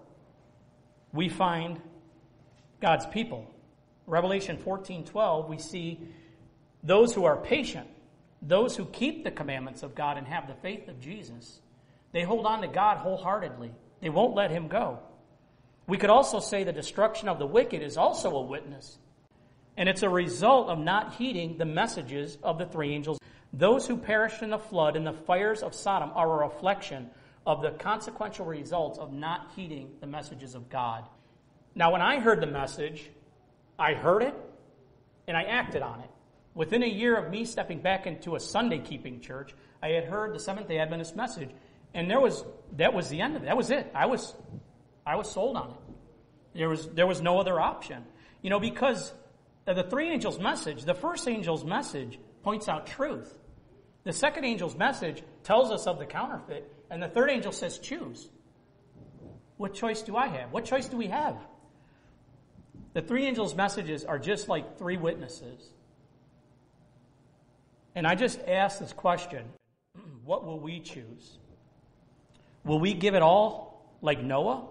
we 1.14 1.30
find 1.30 1.80
God's 2.82 3.06
people. 3.08 3.50
Revelation 4.06 4.58
14:12, 4.58 5.48
we 5.48 5.58
see 5.58 6.00
those 6.84 7.14
who 7.14 7.26
are 7.26 7.38
patient 7.38 7.88
those 8.42 8.76
who 8.76 8.86
keep 8.86 9.24
the 9.24 9.32
commandments 9.32 9.84
of 9.84 9.94
God 9.94 10.18
and 10.18 10.28
have 10.28 10.48
the 10.48 10.56
faith 10.56 10.88
of 10.88 11.00
Jesus, 11.00 11.62
they 12.12 12.24
hold 12.24 12.46
on 12.46 12.62
to 12.62 12.68
God 12.68 12.98
wholeheartedly. 12.98 13.72
They 14.02 14.10
won't 14.10 14.36
let 14.36 14.52
him 14.52 14.68
go. 14.68 15.00
We 15.88 15.98
could 15.98 16.10
also 16.10 16.40
say 16.40 16.64
the 16.64 16.74
destruction 16.74 17.30
of 17.30 17.38
the 17.38 17.46
wicked 17.46 17.82
is 17.82 17.98
also 17.98 18.36
a 18.36 18.42
witness. 18.42 18.98
And 19.78 19.88
it's 19.88 20.04
a 20.04 20.10
result 20.10 20.70
of 20.70 20.80
not 20.80 21.16
heeding 21.16 21.58
the 21.58 21.66
messages 21.66 22.38
of 22.44 22.58
the 22.58 22.66
three 22.66 22.94
angels. 22.94 23.20
Those 23.54 23.86
who 23.86 23.98
perished 23.98 24.42
in 24.42 24.50
the 24.50 24.58
flood 24.58 24.96
and 24.96 25.06
the 25.06 25.14
fires 25.14 25.62
of 25.62 25.76
Sodom 25.76 26.12
are 26.16 26.42
a 26.42 26.48
reflection 26.48 27.10
of 27.46 27.62
the 27.62 27.72
consequential 27.72 28.46
results 28.46 28.98
of 28.98 29.12
not 29.12 29.52
heeding 29.56 29.92
the 30.00 30.08
messages 30.08 30.56
of 30.56 30.70
God. 30.70 31.06
Now, 31.76 31.92
when 31.92 32.02
I 32.02 32.20
heard 32.20 32.42
the 32.42 32.48
message, 32.48 33.10
I 33.78 33.94
heard 33.94 34.24
it 34.24 34.36
and 35.28 35.36
I 35.36 35.44
acted 35.44 35.82
on 35.82 36.02
it. 36.02 36.10
Within 36.54 36.84
a 36.84 36.88
year 36.88 37.18
of 37.18 37.32
me 37.32 37.46
stepping 37.46 37.80
back 37.80 38.08
into 38.08 38.36
a 38.36 38.40
Sunday 38.40 38.80
keeping 38.80 39.22
church, 39.22 39.54
I 39.82 39.90
had 39.90 40.06
heard 40.06 40.34
the 40.34 40.40
Seventh 40.40 40.68
day 40.68 40.80
Adventist 40.80 41.16
message, 41.16 41.50
and 41.94 42.10
there 42.10 42.20
was, 42.20 42.44
that 42.78 42.94
was 42.94 43.10
the 43.10 43.22
end 43.22 43.36
of 43.36 43.44
it. 43.44 43.46
That 43.46 43.58
was 43.58 43.72
it. 43.72 43.90
I 43.96 44.06
was, 44.06 44.36
I 45.06 45.16
was 45.16 45.32
sold 45.32 45.58
on 45.58 45.72
it. 45.72 46.60
There 46.60 46.70
was, 46.70 46.88
there 46.90 47.08
was 47.08 47.22
no 47.22 47.40
other 47.40 47.60
option. 47.60 48.04
You 48.42 48.50
know, 48.50 48.60
because 48.60 49.14
the 49.66 49.84
three 49.84 50.10
angels' 50.10 50.40
message, 50.40 50.84
the 50.84 50.94
first 50.94 51.28
angel's 51.28 51.64
message 51.64 52.20
points 52.44 52.68
out 52.68 52.88
truth. 52.88 53.34
The 54.04 54.14
second 54.14 54.46
angel's 54.46 54.76
message 54.76 55.24
tells 55.44 55.72
us 55.72 55.86
of 55.86 56.00
the 56.00 56.06
counterfeit, 56.06 56.72
and 56.90 57.02
the 57.02 57.08
third 57.08 57.30
angel 57.30 57.52
says, 57.52 57.78
choose. 57.78 58.30
What 59.58 59.74
choice 59.74 60.02
do 60.02 60.18
I 60.18 60.28
have? 60.28 60.52
What 60.52 60.66
choice 60.66 60.88
do 60.88 60.98
we 60.98 61.08
have? 61.08 61.38
The 62.94 63.02
three 63.02 63.26
angels' 63.26 63.56
messages 63.56 64.04
are 64.04 64.18
just 64.18 64.50
like 64.50 64.78
three 64.78 64.98
witnesses. 64.98 65.70
And 67.94 68.08
I 68.08 68.16
just 68.16 68.40
ask 68.48 68.80
this 68.80 68.94
question 68.94 69.46
what 70.26 70.46
will 70.46 70.60
we 70.60 70.80
choose? 70.80 71.38
Will 72.64 72.80
we 72.80 72.94
give 72.94 73.16
it 73.16 73.22
all 73.22 73.86
like 74.02 74.24
Noah? 74.24 74.66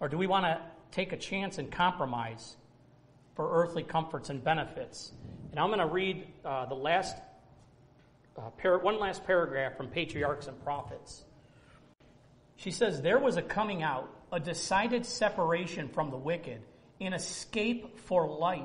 Or 0.00 0.08
do 0.08 0.16
we 0.16 0.26
want 0.26 0.44
to 0.44 0.60
take 0.90 1.12
a 1.12 1.16
chance 1.16 1.58
and 1.58 1.70
compromise 1.70 2.56
for 3.34 3.62
earthly 3.62 3.82
comforts 3.82 4.30
and 4.30 4.42
benefits? 4.42 5.12
And 5.50 5.60
I'm 5.60 5.68
going 5.68 5.78
to 5.78 5.86
read 5.86 6.26
uh, 6.44 6.66
the 6.66 6.74
last 6.74 7.16
uh, 8.36 8.50
par- 8.50 8.78
one 8.78 8.98
last 8.98 9.24
paragraph 9.24 9.76
from 9.76 9.88
Patriarchs 9.88 10.46
and 10.46 10.62
Prophets. 10.62 11.24
She 12.56 12.70
says, 12.70 13.02
There 13.02 13.18
was 13.18 13.36
a 13.36 13.42
coming 13.42 13.82
out, 13.82 14.08
a 14.32 14.40
decided 14.40 15.04
separation 15.04 15.88
from 15.88 16.10
the 16.10 16.16
wicked, 16.16 16.60
an 17.00 17.12
escape 17.12 17.98
for 18.00 18.28
life. 18.28 18.62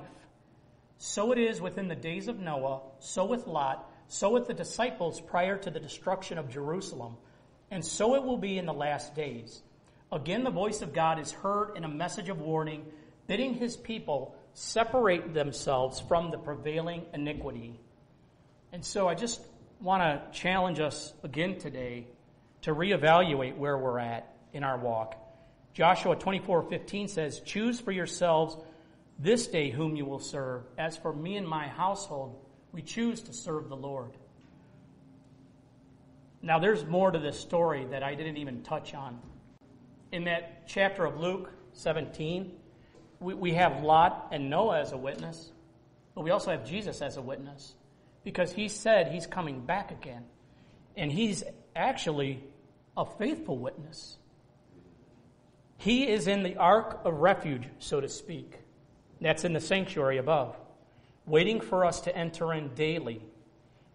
So 0.97 1.32
it 1.32 1.38
is 1.38 1.62
within 1.62 1.88
the 1.88 1.95
days 1.95 2.27
of 2.27 2.39
Noah, 2.39 2.82
so 2.99 3.25
with 3.25 3.47
Lot, 3.47 3.89
so 4.08 4.32
with 4.32 4.47
the 4.47 4.53
disciples 4.53 5.21
prior 5.21 5.58
to 5.58 5.69
the 5.69 5.80
destruction 5.80 6.38
of 6.38 6.49
Jerusalem, 6.49 7.17
and 7.69 7.84
so 7.84 8.15
it 8.15 8.23
will 8.23 8.38
be 8.38 8.58
in 8.58 8.65
the 8.65 8.73
last 8.73 9.13
days. 9.13 9.62
Again, 10.12 10.43
the 10.43 10.49
voice 10.49 10.82
of 10.82 10.93
God 10.93 11.19
is 11.19 11.32
heard 11.32 11.75
in 11.75 11.84
a 11.84 11.89
message 11.89 12.30
of 12.30 12.39
warning, 12.39 12.86
bidding 13.27 13.53
his 13.53 13.75
people 13.75 14.36
separate 14.53 15.34
themselves 15.34 15.99
from 15.99 16.32
the 16.32 16.38
prevailing 16.38 17.06
iniquity. 17.13 17.80
And 18.71 18.84
so 18.84 19.08
I 19.08 19.15
just 19.15 19.41
want 19.79 20.01
to 20.01 20.39
challenge 20.39 20.79
us 20.79 21.13
again 21.23 21.59
today 21.59 22.07
to 22.61 22.73
reevaluate 22.73 23.57
where 23.57 23.77
we're 23.77 23.99
at 23.99 24.33
in 24.53 24.63
our 24.63 24.77
walk. 24.77 25.15
Joshua 25.73 26.15
24:15 26.15 27.07
says, 27.07 27.39
"Choose 27.41 27.79
for 27.79 27.91
yourselves 27.91 28.57
this 29.19 29.47
day 29.47 29.69
whom 29.69 29.95
you 29.95 30.05
will 30.05 30.19
serve. 30.19 30.65
As 30.77 30.97
for 30.97 31.13
me 31.13 31.37
and 31.37 31.47
my 31.47 31.67
household, 31.67 32.43
we 32.71 32.81
choose 32.81 33.21
to 33.23 33.33
serve 33.33 33.69
the 33.69 33.77
Lord." 33.77 34.17
Now 36.41 36.59
there's 36.59 36.85
more 36.85 37.11
to 37.11 37.19
this 37.19 37.39
story 37.39 37.85
that 37.85 38.03
I 38.03 38.15
didn't 38.15 38.37
even 38.37 38.63
touch 38.63 38.93
on. 38.93 39.21
In 40.11 40.23
that 40.23 40.67
chapter 40.67 41.05
of 41.05 41.19
Luke 41.19 41.51
17, 41.73 42.59
we, 43.19 43.33
we 43.33 43.53
have 43.53 43.83
Lot 43.83 44.29
and 44.31 44.49
Noah 44.49 44.79
as 44.79 44.91
a 44.91 44.97
witness, 44.97 45.51
but 46.15 46.23
we 46.23 46.31
also 46.31 46.51
have 46.51 46.65
Jesus 46.65 47.01
as 47.01 47.17
a 47.17 47.21
witness 47.21 47.75
because 48.27 48.51
he 48.51 48.67
said 48.67 49.07
he's 49.07 49.25
coming 49.25 49.61
back 49.61 49.89
again. 49.89 50.25
And 50.97 51.09
he's 51.09 51.45
actually 51.73 52.43
a 52.97 53.05
faithful 53.05 53.57
witness. 53.57 54.17
He 55.77 56.09
is 56.09 56.27
in 56.27 56.43
the 56.43 56.57
ark 56.57 56.99
of 57.05 57.13
refuge, 57.21 57.69
so 57.79 58.01
to 58.01 58.09
speak. 58.09 58.59
That's 59.21 59.45
in 59.45 59.53
the 59.53 59.61
sanctuary 59.61 60.17
above, 60.17 60.57
waiting 61.25 61.61
for 61.61 61.85
us 61.85 62.01
to 62.01 62.13
enter 62.13 62.53
in 62.53 62.75
daily. 62.75 63.21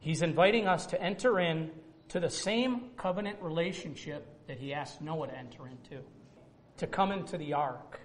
He's 0.00 0.22
inviting 0.22 0.66
us 0.66 0.86
to 0.86 1.02
enter 1.02 1.38
in 1.38 1.70
to 2.08 2.18
the 2.18 2.30
same 2.30 2.88
covenant 2.96 3.36
relationship 3.42 4.26
that 4.46 4.56
he 4.56 4.72
asked 4.72 5.02
Noah 5.02 5.26
to 5.26 5.36
enter 5.36 5.66
into, 5.66 6.02
to 6.78 6.86
come 6.86 7.12
into 7.12 7.36
the 7.36 7.52
ark. 7.52 8.00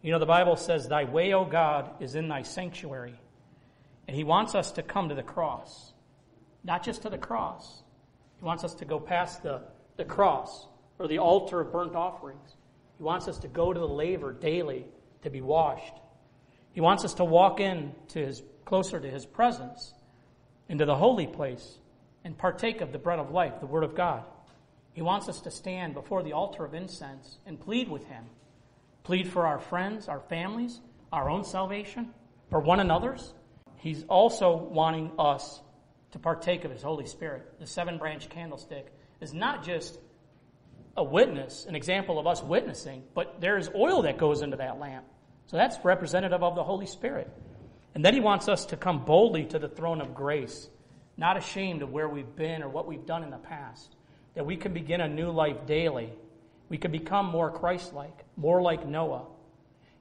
You 0.00 0.12
know, 0.12 0.20
the 0.20 0.26
Bible 0.26 0.54
says, 0.54 0.86
Thy 0.86 1.02
way, 1.02 1.32
O 1.32 1.44
God, 1.44 1.90
is 1.98 2.14
in 2.14 2.28
thy 2.28 2.42
sanctuary. 2.42 3.18
And 4.06 4.16
he 4.16 4.24
wants 4.24 4.54
us 4.54 4.72
to 4.72 4.82
come 4.82 5.08
to 5.08 5.14
the 5.14 5.22
cross, 5.22 5.92
not 6.62 6.84
just 6.84 7.02
to 7.02 7.10
the 7.10 7.18
cross. 7.18 7.82
He 8.38 8.44
wants 8.44 8.64
us 8.64 8.74
to 8.74 8.84
go 8.84 9.00
past 9.00 9.42
the, 9.42 9.62
the 9.96 10.04
cross 10.04 10.66
or 10.98 11.08
the 11.08 11.18
altar 11.18 11.60
of 11.60 11.72
burnt 11.72 11.94
offerings. 11.94 12.56
He 12.98 13.02
wants 13.02 13.28
us 13.28 13.38
to 13.38 13.48
go 13.48 13.72
to 13.72 13.80
the 13.80 13.88
laver 13.88 14.32
daily 14.32 14.86
to 15.22 15.30
be 15.30 15.40
washed. 15.40 15.94
He 16.72 16.80
wants 16.80 17.04
us 17.04 17.14
to 17.14 17.24
walk 17.24 17.60
in 17.60 17.92
to 18.08 18.24
his, 18.24 18.42
closer 18.64 19.00
to 19.00 19.10
his 19.10 19.24
presence, 19.24 19.94
into 20.68 20.84
the 20.84 20.96
holy 20.96 21.26
place, 21.26 21.78
and 22.24 22.36
partake 22.36 22.80
of 22.80 22.92
the 22.92 22.98
bread 22.98 23.18
of 23.18 23.30
life, 23.30 23.60
the 23.60 23.66
Word 23.66 23.84
of 23.84 23.94
God. 23.94 24.24
He 24.92 25.02
wants 25.02 25.28
us 25.28 25.40
to 25.42 25.50
stand 25.50 25.94
before 25.94 26.22
the 26.22 26.32
altar 26.32 26.64
of 26.64 26.74
incense 26.74 27.38
and 27.46 27.60
plead 27.60 27.88
with 27.88 28.06
him. 28.06 28.24
Plead 29.02 29.28
for 29.28 29.46
our 29.46 29.58
friends, 29.58 30.08
our 30.08 30.20
families, 30.20 30.80
our 31.12 31.28
own 31.28 31.44
salvation, 31.44 32.10
for 32.48 32.60
one 32.60 32.80
another's, 32.80 33.34
He's 33.84 34.02
also 34.04 34.56
wanting 34.56 35.12
us 35.18 35.60
to 36.12 36.18
partake 36.18 36.64
of 36.64 36.70
His 36.70 36.80
Holy 36.80 37.04
Spirit. 37.04 37.60
The 37.60 37.66
seven 37.66 37.98
branch 37.98 38.30
candlestick 38.30 38.90
is 39.20 39.34
not 39.34 39.62
just 39.62 39.98
a 40.96 41.04
witness, 41.04 41.66
an 41.68 41.74
example 41.74 42.18
of 42.18 42.26
us 42.26 42.42
witnessing, 42.42 43.02
but 43.12 43.42
there 43.42 43.58
is 43.58 43.68
oil 43.74 44.00
that 44.02 44.16
goes 44.16 44.40
into 44.40 44.56
that 44.56 44.80
lamp. 44.80 45.04
So 45.48 45.58
that's 45.58 45.76
representative 45.84 46.42
of 46.42 46.54
the 46.54 46.64
Holy 46.64 46.86
Spirit. 46.86 47.30
And 47.94 48.02
then 48.02 48.14
He 48.14 48.20
wants 48.20 48.48
us 48.48 48.64
to 48.66 48.78
come 48.78 49.04
boldly 49.04 49.44
to 49.44 49.58
the 49.58 49.68
throne 49.68 50.00
of 50.00 50.14
grace, 50.14 50.70
not 51.18 51.36
ashamed 51.36 51.82
of 51.82 51.92
where 51.92 52.08
we've 52.08 52.34
been 52.36 52.62
or 52.62 52.70
what 52.70 52.86
we've 52.86 53.04
done 53.04 53.22
in 53.22 53.28
the 53.28 53.36
past, 53.36 53.94
that 54.32 54.46
we 54.46 54.56
can 54.56 54.72
begin 54.72 55.02
a 55.02 55.08
new 55.10 55.30
life 55.30 55.66
daily. 55.66 56.10
We 56.70 56.78
can 56.78 56.90
become 56.90 57.26
more 57.26 57.50
Christ 57.50 57.92
like, 57.92 58.24
more 58.34 58.62
like 58.62 58.86
Noah. 58.86 59.26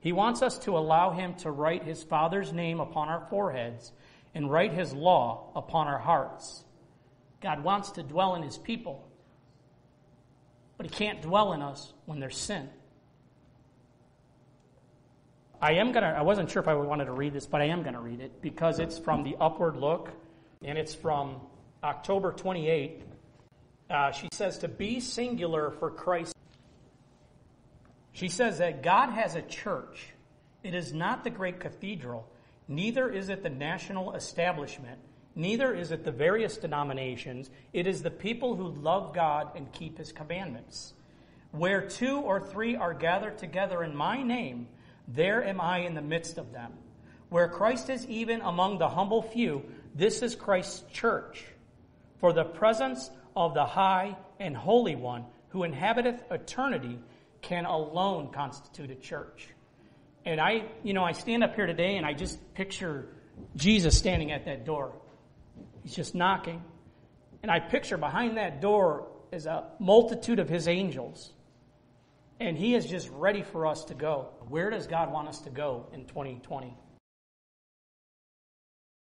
He 0.03 0.11
wants 0.11 0.41
us 0.41 0.57
to 0.59 0.77
allow 0.77 1.11
Him 1.11 1.33
to 1.35 1.49
write 1.49 1.85
His 1.85 2.03
Father's 2.03 2.51
name 2.51 2.81
upon 2.81 3.07
our 3.07 3.25
foreheads 3.29 3.93
and 4.35 4.51
write 4.51 4.73
His 4.73 4.91
law 4.91 5.49
upon 5.55 5.87
our 5.87 5.97
hearts. 5.97 6.65
God 7.39 7.63
wants 7.63 7.91
to 7.91 8.03
dwell 8.03 8.35
in 8.35 8.43
His 8.43 8.57
people, 8.57 9.07
but 10.75 10.85
He 10.85 10.89
can't 10.89 11.21
dwell 11.21 11.53
in 11.53 11.61
us 11.61 11.93
when 12.05 12.19
there's 12.19 12.37
sin. 12.37 12.69
I 15.61 15.75
am 15.75 15.93
gonna. 15.93 16.13
I 16.17 16.23
wasn't 16.23 16.51
sure 16.51 16.61
if 16.61 16.67
I 16.67 16.73
wanted 16.73 17.05
to 17.05 17.13
read 17.13 17.31
this, 17.31 17.45
but 17.45 17.61
I 17.61 17.67
am 17.67 17.81
gonna 17.81 18.01
read 18.01 18.19
it 18.19 18.41
because 18.41 18.79
it's 18.79 18.99
from 18.99 19.23
the 19.23 19.37
Upward 19.39 19.77
Look, 19.77 20.09
and 20.61 20.77
it's 20.77 20.93
from 20.93 21.39
October 21.81 22.33
28. 22.33 23.03
Uh, 23.89 24.11
she 24.11 24.27
says 24.33 24.57
to 24.57 24.67
be 24.67 24.99
singular 24.99 25.71
for 25.71 25.89
Christ 25.89 26.32
she 28.13 28.29
says 28.29 28.59
that 28.59 28.83
God 28.83 29.09
has 29.09 29.35
a 29.35 29.41
church. 29.41 30.07
It 30.63 30.73
is 30.73 30.93
not 30.93 31.23
the 31.23 31.29
great 31.29 31.59
cathedral, 31.59 32.27
neither 32.67 33.09
is 33.09 33.29
it 33.29 33.43
the 33.43 33.49
national 33.49 34.13
establishment, 34.13 34.99
neither 35.35 35.73
is 35.73 35.91
it 35.91 36.05
the 36.05 36.11
various 36.11 36.57
denominations. 36.57 37.49
It 37.73 37.85
is 37.85 38.01
the 38.01 38.11
people 38.11 38.55
who 38.55 38.69
love 38.69 39.13
God 39.13 39.49
and 39.55 39.71
keep 39.73 39.97
his 39.97 40.11
commandments. 40.11 40.93
Where 41.51 41.87
two 41.87 42.17
or 42.17 42.39
three 42.39 42.75
are 42.75 42.93
gathered 42.93 43.37
together 43.37 43.83
in 43.83 43.95
my 43.95 44.23
name, 44.23 44.67
there 45.07 45.43
am 45.43 45.59
I 45.59 45.79
in 45.79 45.95
the 45.95 46.01
midst 46.01 46.37
of 46.37 46.53
them. 46.53 46.71
Where 47.29 47.47
Christ 47.47 47.89
is 47.89 48.07
even 48.07 48.41
among 48.41 48.77
the 48.77 48.89
humble 48.89 49.21
few, 49.21 49.63
this 49.95 50.21
is 50.21 50.35
Christ's 50.35 50.83
church. 50.91 51.43
For 52.19 52.31
the 52.31 52.45
presence 52.45 53.09
of 53.35 53.53
the 53.53 53.65
high 53.65 54.15
and 54.39 54.55
holy 54.55 54.95
one 54.95 55.25
who 55.49 55.63
inhabiteth 55.63 56.23
eternity 56.31 56.99
can 57.43 57.65
alone 57.65 58.31
constitute 58.31 58.89
a 58.89 58.95
church. 58.95 59.49
And 60.25 60.39
I, 60.39 60.65
you 60.83 60.93
know, 60.93 61.03
I 61.03 61.11
stand 61.11 61.43
up 61.43 61.55
here 61.55 61.67
today 61.67 61.97
and 61.97 62.05
I 62.05 62.13
just 62.13 62.53
picture 62.53 63.09
Jesus 63.55 63.97
standing 63.97 64.31
at 64.31 64.45
that 64.45 64.65
door. 64.65 64.93
He's 65.83 65.93
just 65.93 66.15
knocking. 66.15 66.63
And 67.41 67.51
I 67.51 67.59
picture 67.59 67.97
behind 67.97 68.37
that 68.37 68.61
door 68.61 69.07
is 69.31 69.45
a 69.45 69.65
multitude 69.79 70.39
of 70.39 70.47
his 70.47 70.67
angels. 70.67 71.33
And 72.39 72.57
he 72.57 72.73
is 72.73 72.85
just 72.85 73.09
ready 73.09 73.43
for 73.43 73.67
us 73.67 73.83
to 73.85 73.93
go. 73.93 74.29
Where 74.47 74.69
does 74.69 74.87
God 74.87 75.11
want 75.11 75.27
us 75.27 75.39
to 75.41 75.49
go 75.49 75.87
in 75.93 76.05
2020? 76.05 76.75